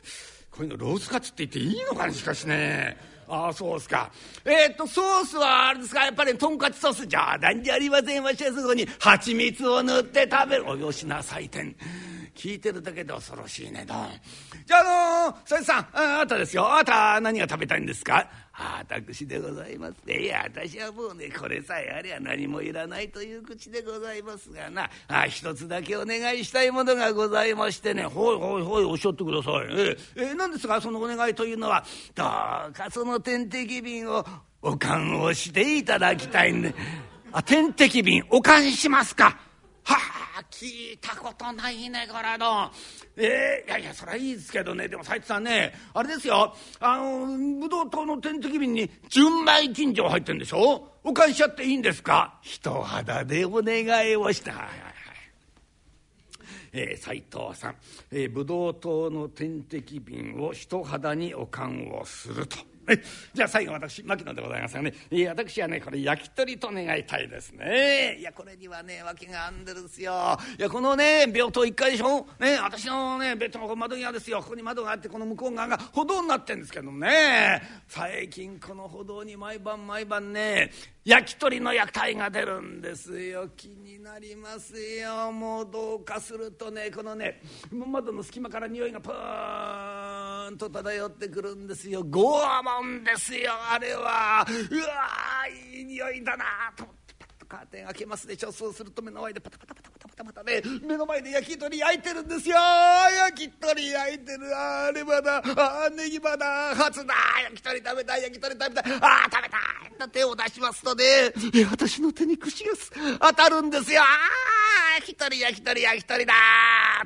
[0.52, 2.96] こういうのロースカツって言っていいのかねしかしね。
[3.26, 4.12] ああそうですか。
[4.44, 6.04] えー、っとソースはあれですか？
[6.04, 8.22] やっぱりとんかつソースじゃなんじゃありません。
[8.22, 10.68] わしはそこに蜂蜜を塗って食べる。
[10.68, 11.74] およしな採点
[12.34, 14.08] 聞いてるだけで恐ろしいねどん
[14.66, 16.66] じゃああのそいつさんああたですよ。
[16.72, 18.26] あなた何が食べたいんですか？
[18.54, 24.90] 私でございますいや私はもうねこれさえありゃ何もいらないという口でございますがな。
[25.08, 28.04] あ一つだけお願いしたいものがございましてね。
[28.04, 29.66] ほいほいほいおっしゃってください。
[29.70, 30.80] ええ何ですか？
[30.80, 31.84] そのお願いというのは。
[32.14, 34.24] どうかその点滴瓶を
[34.60, 36.74] お勘をしていただきたいんで。
[37.32, 39.38] あ点滴瓶お勘しますか？
[40.62, 42.70] 聞いたことないねこれの。
[43.16, 47.26] えー、いやいやそれはいいですけどねでも斉藤さんねあれですよあの
[47.58, 50.88] ブドウ糖の点滴瓶に純米金条入ってんでしょ？
[51.02, 52.38] お返しちゃっていいんですか？
[52.42, 54.68] 人肌でお願いをした。
[56.72, 57.74] えー、斉藤さん、
[58.12, 62.56] えー、ブドウ糖の点滴瓶を人肌におかんをすると。
[63.32, 64.92] じゃあ最後私牧野でございますがね。
[65.28, 68.16] 私はねこれ焼き鳥と願いたいですね。
[68.18, 70.36] いやこれにはね訳があんでるんですよ。
[70.58, 72.26] いやこのね病棟1階でしょ？
[72.40, 74.40] ね私のねベッドの窓際ですよ。
[74.40, 77.62] ここに窓があってこの向こう側が歩道になってるんですけどもね。
[77.86, 80.70] 最近この歩道に毎晩毎晩ね
[81.04, 83.48] 焼き鳥の屋台が出るんですよ。
[83.56, 85.32] 気になりますよ。
[85.32, 92.04] もうどうかするとねこのね窓の隙間から匂いがプーンと漂ってくるんですよ。
[92.04, 94.46] ゴアモンですよあれは。
[94.48, 96.44] うわいい匂いだな
[96.76, 97.01] と思って。
[97.52, 98.50] カーテン開けますでしょ。
[98.50, 100.62] そうすると目の前でパタパタパタパタパタパタね。
[100.88, 102.56] 目の前で焼き鳥焼いてるんですよ。
[102.56, 104.56] 焼き鳥焼いてる。
[104.56, 105.42] あれまだ。
[105.44, 106.74] あネギまだ。
[106.74, 107.14] 初だ。
[107.44, 108.92] 焼き鳥食べたい焼き鳥食べたい。
[109.02, 109.60] あ食べたい。
[109.98, 111.04] と手を出しますとね。
[111.70, 112.72] 私の手に串が
[113.20, 114.00] 当たるんですよ。
[114.00, 114.06] あ
[114.94, 116.32] 焼き鳥焼き鳥焼き鳥だ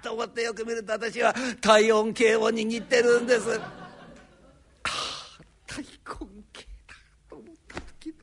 [0.01, 3.49] と思ってよく見ると私は体温計を握ってるんです。
[5.67, 5.85] 大根
[6.53, 6.95] 系だ
[7.29, 8.15] と思った時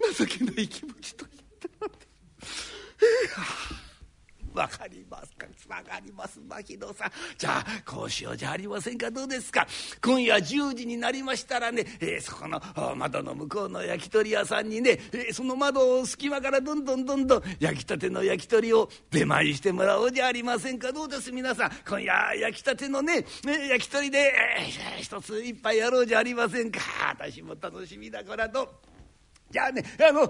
[0.00, 1.68] の情けない気持ちと言って。
[1.80, 2.06] なんて
[4.52, 5.30] わかります。
[5.36, 6.40] かわかります。
[6.40, 7.12] 牧野さん。
[7.38, 8.36] じゃあこうしよう。
[8.36, 9.08] じゃありませんか？
[9.08, 9.64] どうですか？
[10.04, 12.60] 今夜10時になりましたらね、えー、そこの
[12.96, 20.92] 窓の向こうの焼き鳥屋さんにね、えー、その窓を隙間からどんどんどんどん焼きたての焼き鳥を出前してもらおうじゃありませんか？
[20.92, 21.30] どうです？
[21.30, 21.70] 皆さん。
[21.88, 26.80] 今夜焼きたてのね、ね、焼き鳥で、えー、一つ一杯やろうじゃありませんか？
[27.16, 28.89] 私も楽しみだからと。
[29.50, 30.22] じゃあね、あの、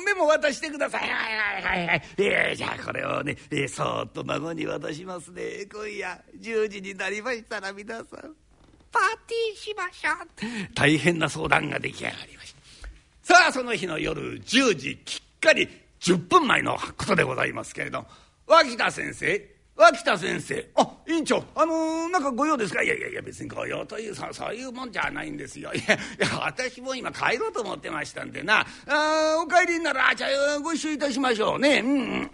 [0.00, 1.02] メモ渡してください。
[1.02, 2.02] はいはいはいはい。
[2.16, 5.66] えー、じゃあこれをね、えー、そーっと孫に渡しますね。
[5.70, 10.74] 今夜10時になりましたら皆さん、パーティーしましょう。
[10.74, 13.34] 大変な相談が出来上がりました。
[13.34, 15.68] さあ、その日の夜10時きっかり
[16.00, 18.06] 10分前のことでございますけれど、
[18.46, 20.70] 脇田先生、脇田先生。
[20.74, 21.44] あ院長。
[21.54, 22.82] あのー、なんか御用ですか？
[22.82, 25.72] いやいやいや別に御用というそそういうもんじゃないんですよ。
[25.74, 28.66] いやいや私も今帰ろうと思ってましたんでな。
[28.88, 31.80] あお帰りにならじゃあご一緒いたしましょうね。
[31.80, 32.30] うん、うん、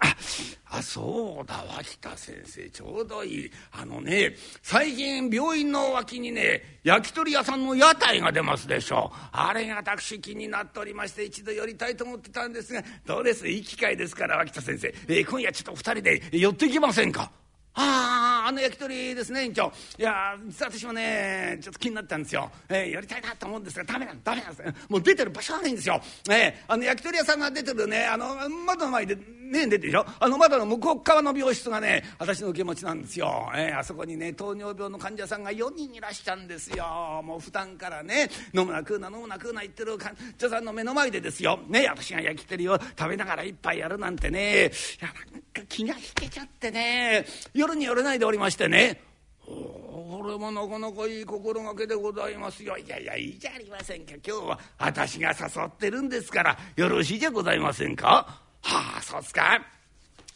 [0.75, 3.51] あそうだ脇田先生ちょうどいい。
[3.73, 9.13] あのね最近病院の脇にね焼き鳥屋さんの屋台が出ますでしょ。
[9.13, 13.47] うあれが私気になっておりまして一度寄りたいと思ってたんですがどうです？
[13.47, 17.31] いい機会ですから脇田先生、えー、今夜ちょっと二人で寄っていきませんか？
[17.75, 19.73] あああの焼き鳥ですね院長。
[19.99, 24.75] いや実は私もねちょっと気になったんですよ、えー、やりたいなと思うんですがダメなんダメなんです。
[24.89, 29.17] もう出てる場所がないんですよ、えー、あの焼き鳥屋さんが出てるねあの窓の前で
[29.53, 37.23] ね出てるでしょあの窓の向こう側の病室がね私の受け持ちなんですよ、えー、あそこにね糖尿病の患者さんが4人いらっしゃるんですよ。
[37.25, 41.59] もう普段からね飲むな食うな飲むな食うな言ってる患者さんの目の前でですよ。
[41.69, 44.67] ね私が焼き鳥を食べながら一杯やるなんてね。
[44.67, 47.27] いやなんか気が引けちゃってね。
[47.55, 49.03] 夜に寄れないでおりましてね
[49.47, 49.83] 「お
[50.23, 52.79] これもなかなかいい心がけでございますよ。
[52.79, 54.13] いやいやいいじゃありませんか。
[54.25, 58.42] 今日は私が誘ってるんですからよろしいじゃございませんか。
[58.63, 59.61] はあそうっすか。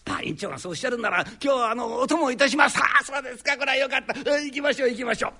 [0.08, 2.78] あ院長がそうおっしゃるなら今日はあのお供いたします。
[2.78, 3.56] ああそうですか。
[3.56, 4.14] これはよかった。
[4.14, 5.32] 行きましょう行きましょう。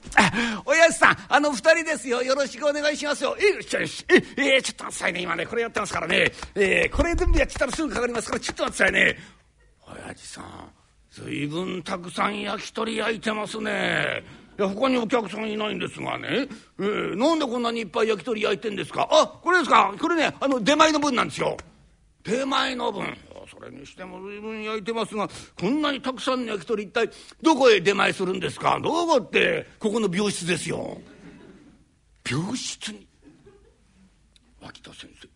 [0.64, 2.20] おやすさんあの二人ですよ。
[2.22, 3.36] よろしくお願いしますよ。
[3.38, 4.04] えよしよし。
[4.36, 5.20] ええちょっと待ってさいね。
[5.20, 6.32] 今ねこれやってますからね。
[6.56, 8.28] えー、これ全部やっちゃったらすぐかかります。
[8.28, 9.18] からちょっと待ってさいね。
[9.86, 10.44] 親父さん
[11.12, 14.24] 随分たくさん焼き鳥焼いてますね。
[14.58, 16.48] いや他にお客さんいないんですがね、
[16.80, 19.06] えー、なんでこんなにいっぱい焼き鳥焼いてんですか？
[19.12, 19.94] あこれですか？
[20.00, 21.56] これねあの出前の分なんですよ。
[22.26, 23.16] 出前の分。
[23.48, 27.08] それにしても随分焼いてますがこんなにたくさんの焼き鳥一体
[27.40, 28.80] どこへ出前するんですか？
[28.82, 30.98] どこってここの病室ですよ。
[32.28, 33.06] 病室に？
[34.60, 35.28] 脇田先生。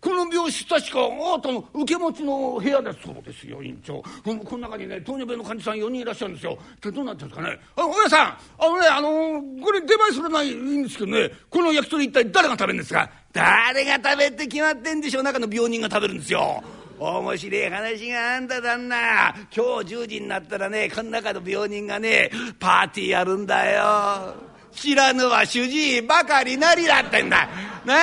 [0.00, 4.02] この病室確かあなたの受け持ちの部屋だそうですよ院長。
[4.24, 6.58] この中にね糖尿病の患者さん4人いらっしゃるんですよ。
[6.82, 7.58] でどうなってるんですかね？
[7.76, 13.08] あおやさんあのねあのこれ出前するないいんですけどねこの焼き鳥一体誰が食べるんですか？
[13.34, 16.62] 誰が食べって決まってんでしょう中の病人が食べるんですよ。
[17.00, 19.34] 面白い話があんだ旦那。
[19.54, 24.36] 今日10時になったらねこの中の病人がねパーティーやるんだよ。
[24.70, 27.48] 知らぬは主治医ばかりなりだってんだ。
[27.84, 27.94] ね。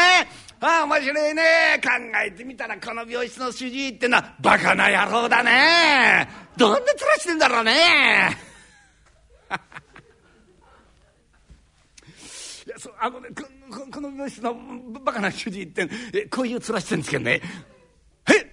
[0.60, 1.82] ああ面白いね。
[1.82, 1.90] 考
[2.26, 6.28] えてみたらこの病室の主治医ってのはバカな野郎だね。
[6.58, 8.38] どんで面してんだろうね。
[12.68, 13.30] いやそうあのね
[13.72, 14.56] ここの病室の
[15.04, 15.88] バカな主治医って
[16.30, 17.42] こういう面してるんですけどね。
[18.30, 18.52] え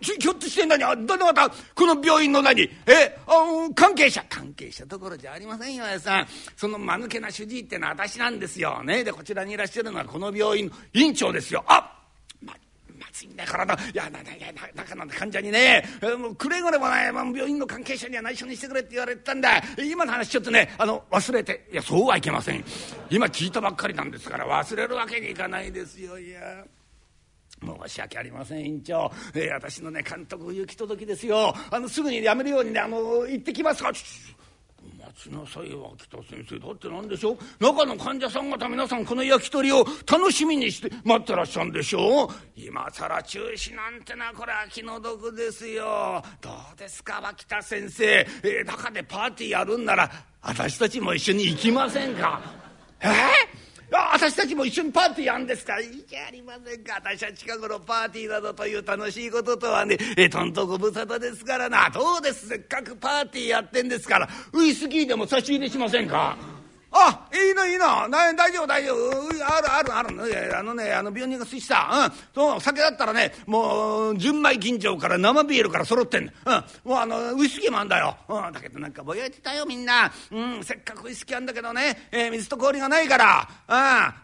[0.00, 0.82] ひょっとして何？
[0.82, 2.62] あだまたこの病院の何？
[2.62, 4.24] えあ関係者。
[4.28, 6.26] 関係者どころじゃありませんよさん。
[6.56, 8.82] その間抜けな主治医ってのは私なんですよ。
[8.82, 9.04] ね。
[9.04, 11.64] でこちらにいらっしゃるのはこの病院の院長ですよ。
[11.66, 11.99] あっ
[13.20, 14.24] まずいんだからいやなな
[14.74, 15.84] 中の患者にね
[16.18, 19.62] もうくれぐれもね、まあ、病院の関係者には内緒にしてくれって言われてたんだ。
[19.78, 22.64] 今の話ちょっとねあの忘れていやそうはいけません。
[23.10, 26.64] 今聞いたばっかりなんですから忘れるわけにいかないですよいや。
[27.62, 31.54] 申し訳ありません院長、えー、私のね監督行き届きですよ。
[31.70, 33.82] あのすぐにやめるようにねあの行ってきます。
[33.82, 33.92] か
[35.12, 36.58] ちなさい秋田先生。
[36.58, 37.38] だって何でしょう？
[37.58, 42.28] 中の患者さん方皆さんこの焼き鳥を楽しみにして待ってらっしゃるんでしょう？
[42.56, 46.22] 今更中止なんてなこれは気の毒ですよ。
[46.40, 48.04] どうですか脇田先生、
[48.42, 50.10] えー、中でパーティーやるんなら
[50.42, 52.40] 私たちも一緒に行きませんか？
[53.00, 53.10] えー？
[53.92, 55.74] 私たちも一緒にパーティーやんですか。
[55.74, 56.94] らいいじゃありませんか。
[57.04, 59.98] 私は近頃パーティーなどという楽しいこととはね。
[60.16, 61.90] えとんとご無沙汰ですからな。
[61.90, 62.48] どうです？
[62.48, 64.28] せっかくパーティーやってんですから。
[64.52, 66.36] ウイスキーでも差し入れしませんか？
[66.92, 68.08] あいいのいいの。
[68.10, 69.46] 大丈夫大丈夫。
[69.46, 70.58] あるあるある。
[70.58, 83.48] あのねあの病人が寿司さ、うん、そう酒だったらねもう純米吟醸から生ビールから揃ってんの、うん、もうあのウイスキーもあんだよ、うん、だけどなんかぼやいてたよみんな、うん、せっかくウイスキーあんだけどね、えー、水と氷がないから、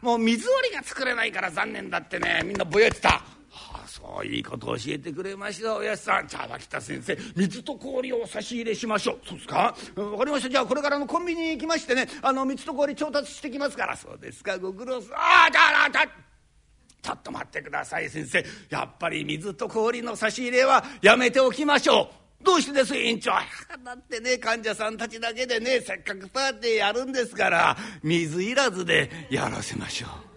[0.02, 2.42] うん、もう水割りが作れないから残念だってね。
[2.44, 3.22] みんなぼやいてた。
[4.06, 6.28] そういいこと教えてくれましたおやすさん。
[6.28, 9.18] じゃあ脇田先生水と氷を差し入れしましょう。
[9.26, 9.74] そうですか？
[9.94, 10.48] 分かりました。
[10.48, 12.08] じゃあこれからのコンビニに行きましてね。
[12.22, 13.96] あの水と氷調達してきますから。
[13.96, 14.58] そうですか。
[14.58, 15.12] ご苦労さん。
[15.14, 16.02] ああじゃあじゃ
[17.02, 18.44] ちょっと待ってください先生。
[18.70, 22.08] やっぱり水と氷の差し入れはやめておきましょ
[22.40, 22.44] う。
[22.44, 23.32] どうしてです院長。
[23.32, 30.35] だってね患者さんたちだけでねせっかくパーティーやるんですから水いらずでやらせましょう。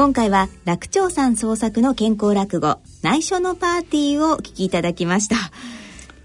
[0.00, 5.36] 今回は楽長さん創作の健康落語内緒のパーティーをお聞きいただきました。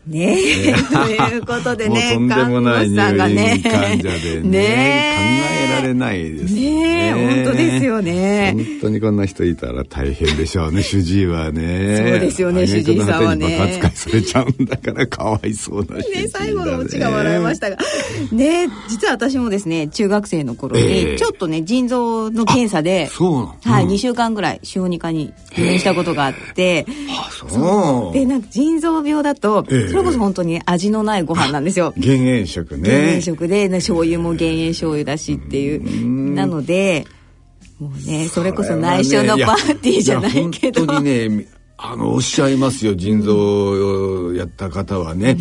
[0.07, 0.73] ねえ。
[0.73, 7.13] ということでね、とんでもない入院患者でね、ね考えられないですね。
[7.13, 8.53] ね本当ですよね。
[8.55, 11.97] 本当にこんな人いたら大変でしょうね、 主治医はね。
[11.97, 13.59] そうですよね、主治医さんはね。
[13.59, 16.21] 扱いされちゃうんだから、かわいそうな主治医、ね。
[16.23, 17.77] ね、最後のオチが笑いましたが。
[18.31, 28.13] ね実は私もですね、中学生の頃に、えー、ちょっとね、腎臓の検査で、そうはい、2週間ぐらい小児科に入院したことがあって、あ、そう。
[28.13, 31.93] で、なんか腎臓病だと、れこそ本当に味のないご飯なんですよ。
[31.97, 32.89] 減塩食ね。
[32.89, 36.33] 減塩食で、ね、醤油も減塩醤油だしっていう。
[36.33, 37.05] なので、
[37.79, 40.85] もうね、それこそ内緒のパーティーじゃないけど。
[40.85, 45.37] 本当にね、あの、おっしゃいますよ、腎臓をやった方はね。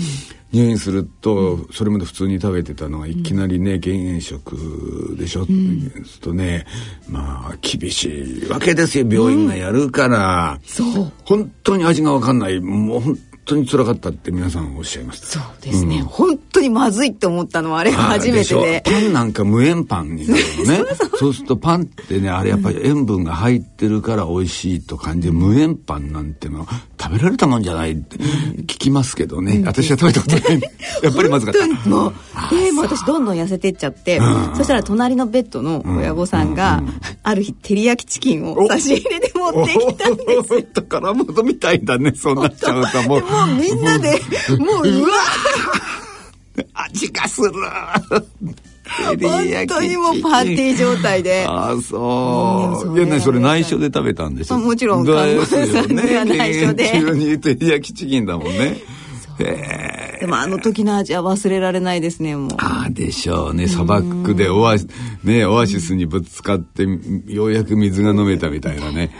[0.54, 6.64] 入院すると、それまで普通に食べてたのがいきなりね、減塩食でしょ、うん、とね
[7.08, 15.26] まあ厳しいわけですよ病院がやるから、うん、そう本当に味が分かんないもう本当につらかったって皆さんおっしゃいました。
[15.26, 18.82] そうですね、うん、本当ににまずいって思ったのはあれが初めてで。
[18.84, 20.94] パンなんか無塩パンになるのね。
[21.18, 26.66] そうするとパンってねあれやっぱり塩分が入ってるから美味しいと感じで無塩パンなんてのは
[27.00, 30.62] 食べられたもんじゃないって聞きますけどね、私は食べたことない。
[31.02, 31.88] やっぱりまずかった。
[31.88, 32.12] もう
[32.50, 34.20] でも私どんどん痩せてっちゃって、
[34.56, 36.82] そしたら隣のベッドの親御さんが、
[37.22, 40.62] ある日照り焼きチキンを差し入れで持ってきたんですよ。
[40.74, 44.20] 宝物みたいだねそうなっちゃうともうもうみんなで
[44.58, 45.08] もううわ
[46.74, 47.50] 味がする
[48.86, 51.46] 本当にもうパーティー状態で。
[51.48, 52.98] ああ、そう。
[52.98, 56.90] いやね、それ内緒で食べたんでしょもちろん、看護師さんには内緒で。
[56.92, 58.82] 急に照り焼きチキンだもんね。
[60.20, 62.50] でもあの時の味は忘れられないですね、もう。
[62.58, 63.66] ああ、でしょうね。
[63.66, 64.86] 砂漠でオアシ,、
[65.24, 66.86] ね、オアシスにぶつかって、
[67.26, 69.10] ようやく水が飲めたみたいなね。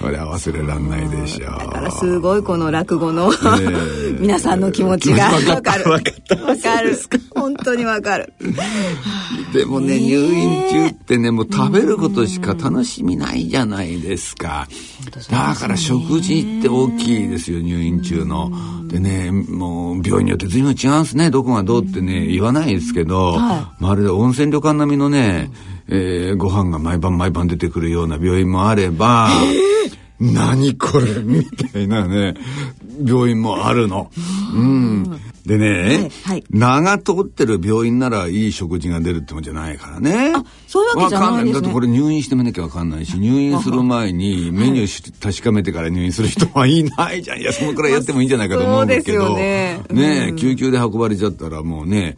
[0.00, 1.50] これは忘れらんないでしょう。
[1.50, 3.30] だからすごいこの落語の、
[4.18, 5.90] 皆さんの気持ちがわかる。
[5.90, 6.98] わかる。
[7.34, 8.32] 本当にわかる。
[9.52, 14.68] でもね、入院中ってね、もう食べることしか楽しみないじゃないですか。
[15.30, 18.50] だから食事って大きいですよ、入院中の。
[18.88, 21.30] でね、もう病院によって随分違うんですね。
[21.30, 23.38] どこがどうってね、言わないですけど、
[23.78, 25.50] まるで温泉旅館並みのね、
[25.88, 29.28] えー、ご飯が毎晩毎晩出てくるような病院もあれば、
[30.20, 32.34] 何これみたいなね、
[33.04, 34.10] 病院もあるの。
[34.54, 35.20] うん。
[35.46, 40.32] でね、はいはい、名が通ってる病院ならいい食事が出るってもんじゃないからね。
[40.36, 41.52] あ、そういうわけじゃないですね。
[41.54, 47.40] だってこれ入院してみなきゃわかんないし、入院する前にメニュー確かめてから入院する人はいないじゃん。
[47.40, 49.34] いや、そのくらいやってもいいんじゃないかと思うんだけど。
[49.36, 52.16] ね、ね、救急で運ばれちゃったらもうね、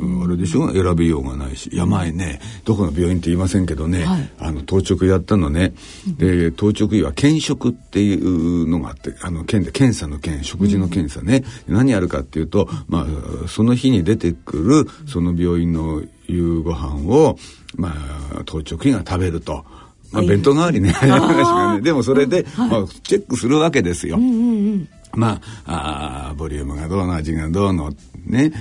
[0.00, 0.72] あれでしょ？
[0.72, 1.70] 選びようがないし。
[1.72, 5.74] いや前ねどこの病院って言いませんけどね、はい、あの当直やったのね、
[6.18, 13.06] で当直医は検食っていうのがあってあの検検査の検食事の検査ね、うん、何やるかっていうと、ま
[13.44, 17.38] あ、その日に出てくるその病院の夕ご飯を、
[17.76, 17.94] ま
[18.32, 19.64] あ、当直医が食べると。
[20.12, 22.70] まあ、弁当代わりね、ね、でもそれで、まあ、
[23.02, 24.16] チェックするわけですよ。
[24.16, 27.92] うんうんうんまあ、あボリュームがどうの味がどうの
[28.26, 28.52] ね、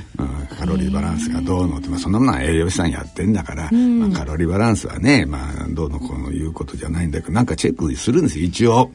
[0.57, 8.91] カロリーバランスがどうのって、まあ、そんなものは栄養士さんやってんだから、うん、まあ、カロリーバランスはね、まあ、どうのこうのいうことじゃないんだけどなんかチェックするんですよ一応。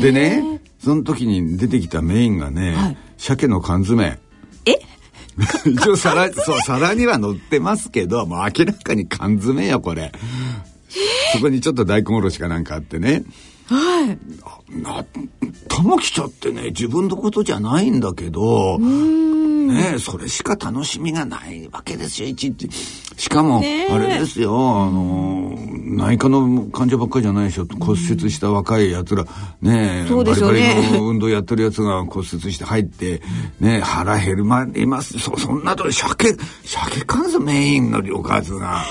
[0.00, 4.18] でねその時に出てきたメインがね、はい、鮭の缶詰。
[4.64, 4.78] え？
[5.68, 10.12] 一応皿そう皿には載ってますけどもう明らかに缶詰よこれ。
[11.34, 13.24] そこにちょっと大根おろしかなんかあってね。
[13.68, 14.18] はい。
[14.82, 15.04] な、
[15.68, 22.70] 玉木茶ってね、自分のことじゃないんだけど、ねそれしか楽しみがないわけですよ、一日。
[23.16, 27.66] しかも、あれですよ、あの、内科の患者ばっかりじゃないでしょ。
[27.66, 29.26] 骨折した若い奴ら、
[29.60, 30.60] ねそうですよね。
[30.60, 33.20] バリバリの運動やってる奴が骨折して入って、
[33.60, 35.18] ね腹減るまでいます。
[35.18, 38.84] そ、そんなと、鮭、鮭缶詰メインの量数が。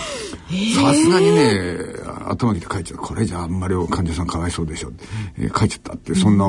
[0.75, 1.96] さすがにね、
[2.29, 2.99] 頭に書いちゃう。
[2.99, 4.91] これじゃあんまり患者さんかわいそうでしょ。
[5.37, 6.45] えー、書いちゃったって、そんな、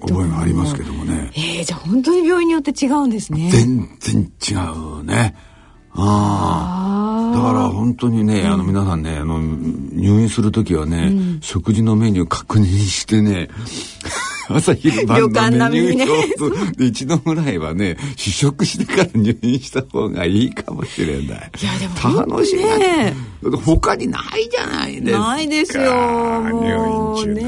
[0.00, 1.30] 覚えがありますけどもね。
[1.34, 3.50] えー、じゃあ本当に病院によって違うんですね。
[3.50, 4.54] 全然違
[5.00, 5.34] うね。
[5.94, 7.36] ああ。
[7.36, 13.48] だから本当にね、あの皆さんね、あの、入院する時はね、うん、食事のメニュー確認してね、
[14.54, 16.44] 朝昼晩のメニュー
[16.74, 21.24] 表一度ぐらいはね試食してから入院した方がいいかもしれない。
[21.24, 21.38] いや
[21.78, 23.14] でも楽しみね。
[23.64, 25.18] 他にないじゃないですか。
[25.18, 27.42] ないですよ入院中ね。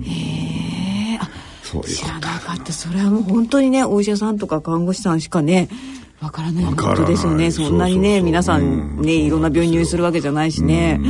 [0.00, 1.20] ね
[1.62, 2.72] そういう知らなかった。
[2.72, 5.68] それはもう本当にねお医者さんとか看護師さんしかね
[6.20, 7.50] わからないことですよね。
[7.50, 11.00] そんなにね皆さんねいろんな病院入院するわけじゃないしね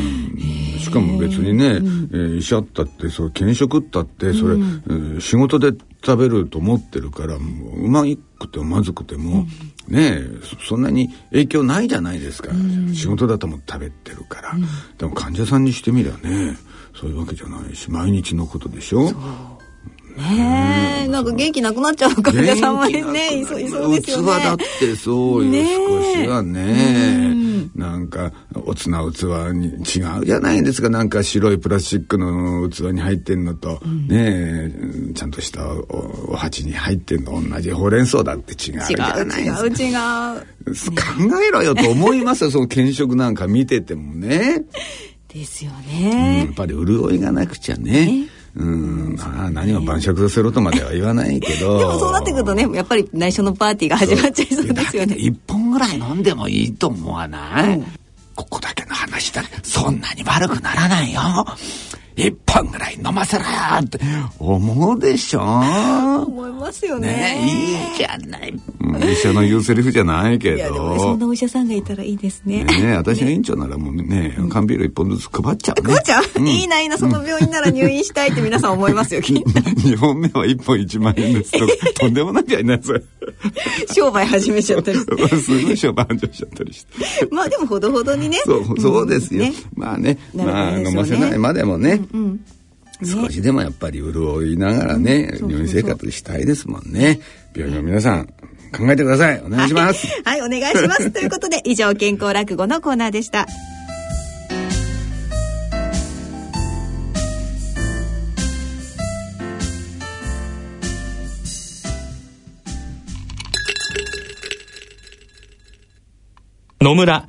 [0.79, 5.73] しかも別にね、うん、えー、医者ったってそう検食ったってそれ、うん、えー、仕事で
[6.05, 8.05] 食べると思ってるからもううま
[8.39, 9.47] くてもまずくても、
[9.89, 10.21] うん、ね
[10.67, 14.55] そんなに影響ないじゃないですか、うん、仕事だとも食べてるから、
[14.97, 16.57] でも患者さんにしてみりゃね
[16.95, 19.13] そういうわけじゃないし毎日のことでしょ。
[20.19, 22.99] ねえ、なんか元気なくなっちゃう患者さんはね、
[23.41, 24.33] いそういそうですよね。
[24.41, 27.48] 器だってそうよ、少しはね。
[27.75, 28.33] なんか、
[28.65, 30.89] おつな器に違うじゃないですか。
[30.89, 34.73] なんか白いプラスチックの器に入ってんのと、ね
[35.15, 39.67] ちゃんとしたお鉢に入ってんの同じほうれん草だって違うじゃないですか。
[39.67, 40.59] 違う違う違う。
[41.31, 44.65] 考えろよと思いますよ、 その検食なんか見ててもね。
[45.33, 46.45] ですよね。
[46.47, 48.29] やっぱり潤いがなくちゃね。
[48.59, 49.17] うん。
[49.21, 51.79] あ何を晩酌させろとまでは言わないけど。
[51.79, 55.15] でもそうなってくるとねやっぱり内緒のパーティーが始まっちゃいそうですよね。
[55.19, 57.85] 一本ぐらい飲んでもいいと思わない、うん、
[58.35, 59.43] ここだけの話だ。
[59.63, 61.21] そんなに悪くならないよ
[62.19, 63.51] 一本ぐらい飲ませろよ
[63.81, 64.01] って
[64.41, 65.41] 思うでしょ。
[65.41, 67.09] 思いますよね。
[67.09, 68.55] ねいいじゃない、
[69.13, 72.65] 医者の言うセリフじゃないけど、ね、そんなお医者さんがいたらいいですね。
[72.65, 79.51] ね私が院長ならもうね缶ビール一本ずつ配っちゃう、ね、配っちゃう、うん、いいないいなその病院なら入院したいって皆さん思いますよ きっと。
[79.51, 81.53] 2本目は1本1万円です。
[81.53, 83.01] ととんでもないじゃないですか
[83.95, 85.37] 商売始めちゃったりして。
[85.37, 87.29] すごい商売始めちゃったりして。
[87.31, 88.39] まあでもほどほどにね。
[88.45, 90.19] そうそうですよ、ね、まあね。
[90.35, 92.45] まあ飲ませないまでもね、うんうん
[93.05, 97.21] 少しでもやっぱり潤いながらね、うん、入院生活したいですもんね。
[97.55, 98.27] 病院の皆さん、
[98.77, 99.41] 考えてください。
[99.41, 100.07] お願いします。
[100.25, 101.11] はい、はい、お願いします。
[101.13, 103.47] ということで、以上、健康落語のコーナーでした。
[116.81, 117.29] 野村。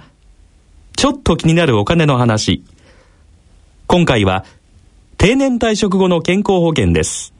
[0.95, 2.63] ちょっと気になるお金の話。
[3.87, 4.45] 今回は、
[5.19, 7.33] 定年退職後の健康保険です。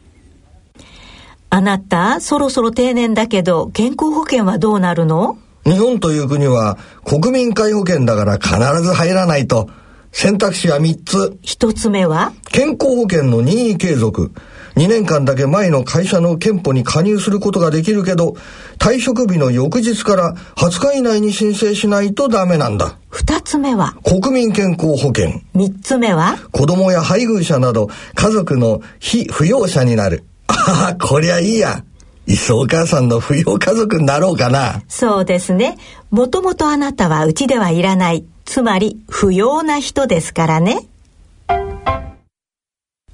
[1.50, 5.38] あなた、そろそろ定年だけど、健康保険はどうなるの？
[5.64, 9.70] 日本という国は国民皆保険だから必ず入らないと。
[10.12, 11.40] 選択肢は3つ。
[11.42, 12.34] 1つ目は？
[12.52, 14.34] 健康保険の任意継続。
[14.76, 18.36] 2年間だけ前の会社の憲法に加入することができるけど、
[18.78, 22.98] 退職日の翌日から20日以内に申請しないとダメなんだ。
[23.10, 23.96] 二つ目は？
[24.04, 25.42] 国民健康保険。
[25.54, 26.38] 三つ目は？
[26.52, 30.24] 子供や配偶者など家族の非扶養者になる。
[30.48, 31.84] ああ、こりゃいいや。
[32.28, 34.84] いっそお母さんの扶養家族になろうかな。
[34.88, 35.78] そうですね。
[36.12, 38.24] もともとあなたはうちではいらない。
[38.46, 40.88] つまり、不要な人ですからね。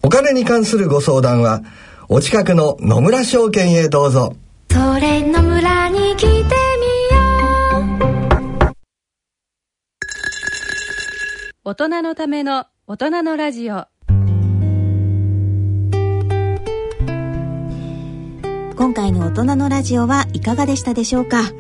[0.05, 1.63] お金に関するご相談は、
[2.09, 4.35] お近くの野村証券へどうぞ。
[4.69, 6.45] それ野村に来てみよ
[8.69, 8.75] う。
[11.63, 13.87] 大人のための大人のラジオ。
[18.77, 21.51] 今回の大人のラジオはいかがでしたでしょうか？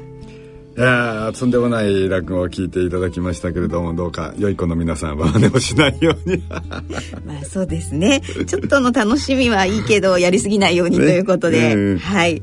[0.77, 6.43] いやとんでもない落語を聞いていただきましたけれどもどうか良い子の皆さんは真似をしないように。
[7.25, 8.21] まあそうですね。
[8.45, 12.41] ちょっとの楽しみはいいけどやりすぎないようにということで、ね、はい。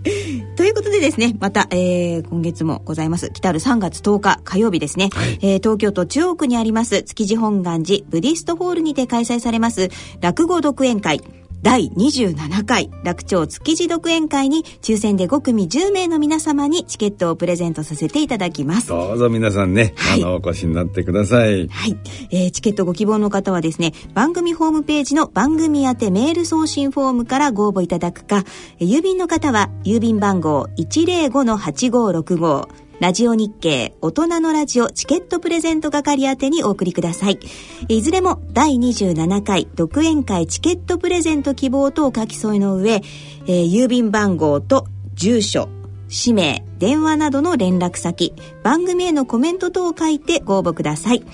[0.56, 3.30] ということでですねまた、えー、今月もございます。
[3.30, 11.20] 来たる3月10日火曜日ですね、はい、えー、東京都中央区にあります築地本願寺ブディストホールにて開催されます落語独演会
[11.62, 18.88] 第27回楽町築地独演会に抽選で5組10名の皆様にチケットをプレゼントさせていただきます。
[18.88, 21.68] どうぞ皆さんね、はい、あの、お越しになってください。
[21.68, 21.96] はい。
[22.30, 28.42] えー、チケットご希望の方はですね、番組ホームページの番組宛てメール送信フォームからご応募いただくか、
[28.80, 37.40] 郵便の方は郵便番号105-8565ラジオ日経大人のラジオチケットプレゼント係宛てにお送りください。
[37.88, 45.68] いずれも第27回独演会チケットプレゼント希望とお書き添えの上、えー、郵便番号と住所、
[46.06, 51.24] 氏名、電話などの連絡先、番組へのコメント等を書いてご応募ください。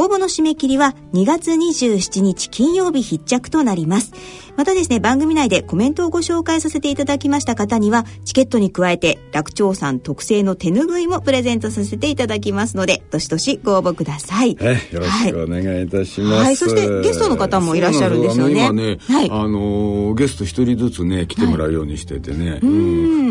[0.00, 4.12] 応募の締め切りは2月27日金曜日必着となります。
[4.56, 14.56] またですね、番組内でコメントをご紹介させていただきました方には、チケットに加えて、楽長さん特製の手ぬぐいもプレゼントさせていただきますので、どしどしご応募ください。
[14.58, 16.32] えよろしくお願いいたします。
[16.32, 18.64] はい、はい、そしてゲストの方もいらっしゃるんですよね。
[18.64, 22.66] 今ね、はい、あのゲスト一人ずつね、来てもらうようにしててね、はい、う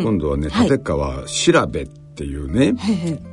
[0.02, 2.76] ん今度はね、立川調べっていうね、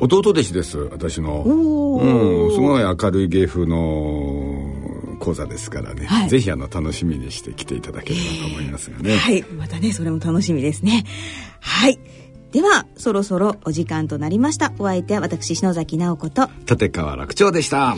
[0.01, 9.43] 弟弟子です私の、うん、すごい明るい芸風の講座ですからね、はい、ぜひあの楽しみにして来ていただければと思いますがね、はい。
[9.43, 11.05] またねそれも楽しみですね。
[11.61, 11.99] はい。
[12.53, 14.73] ではそろそろお時間となりました。
[14.79, 16.49] お相手は私篠崎直子と。
[16.69, 17.97] 立川楽長でした、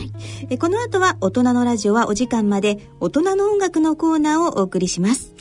[0.49, 5.33] えこの後は大人のラジオはお時間まで大人の音楽のコーナーをお送りします。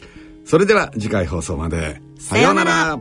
[0.44, 2.00] それでは次回放送まで。
[2.18, 3.00] さようなら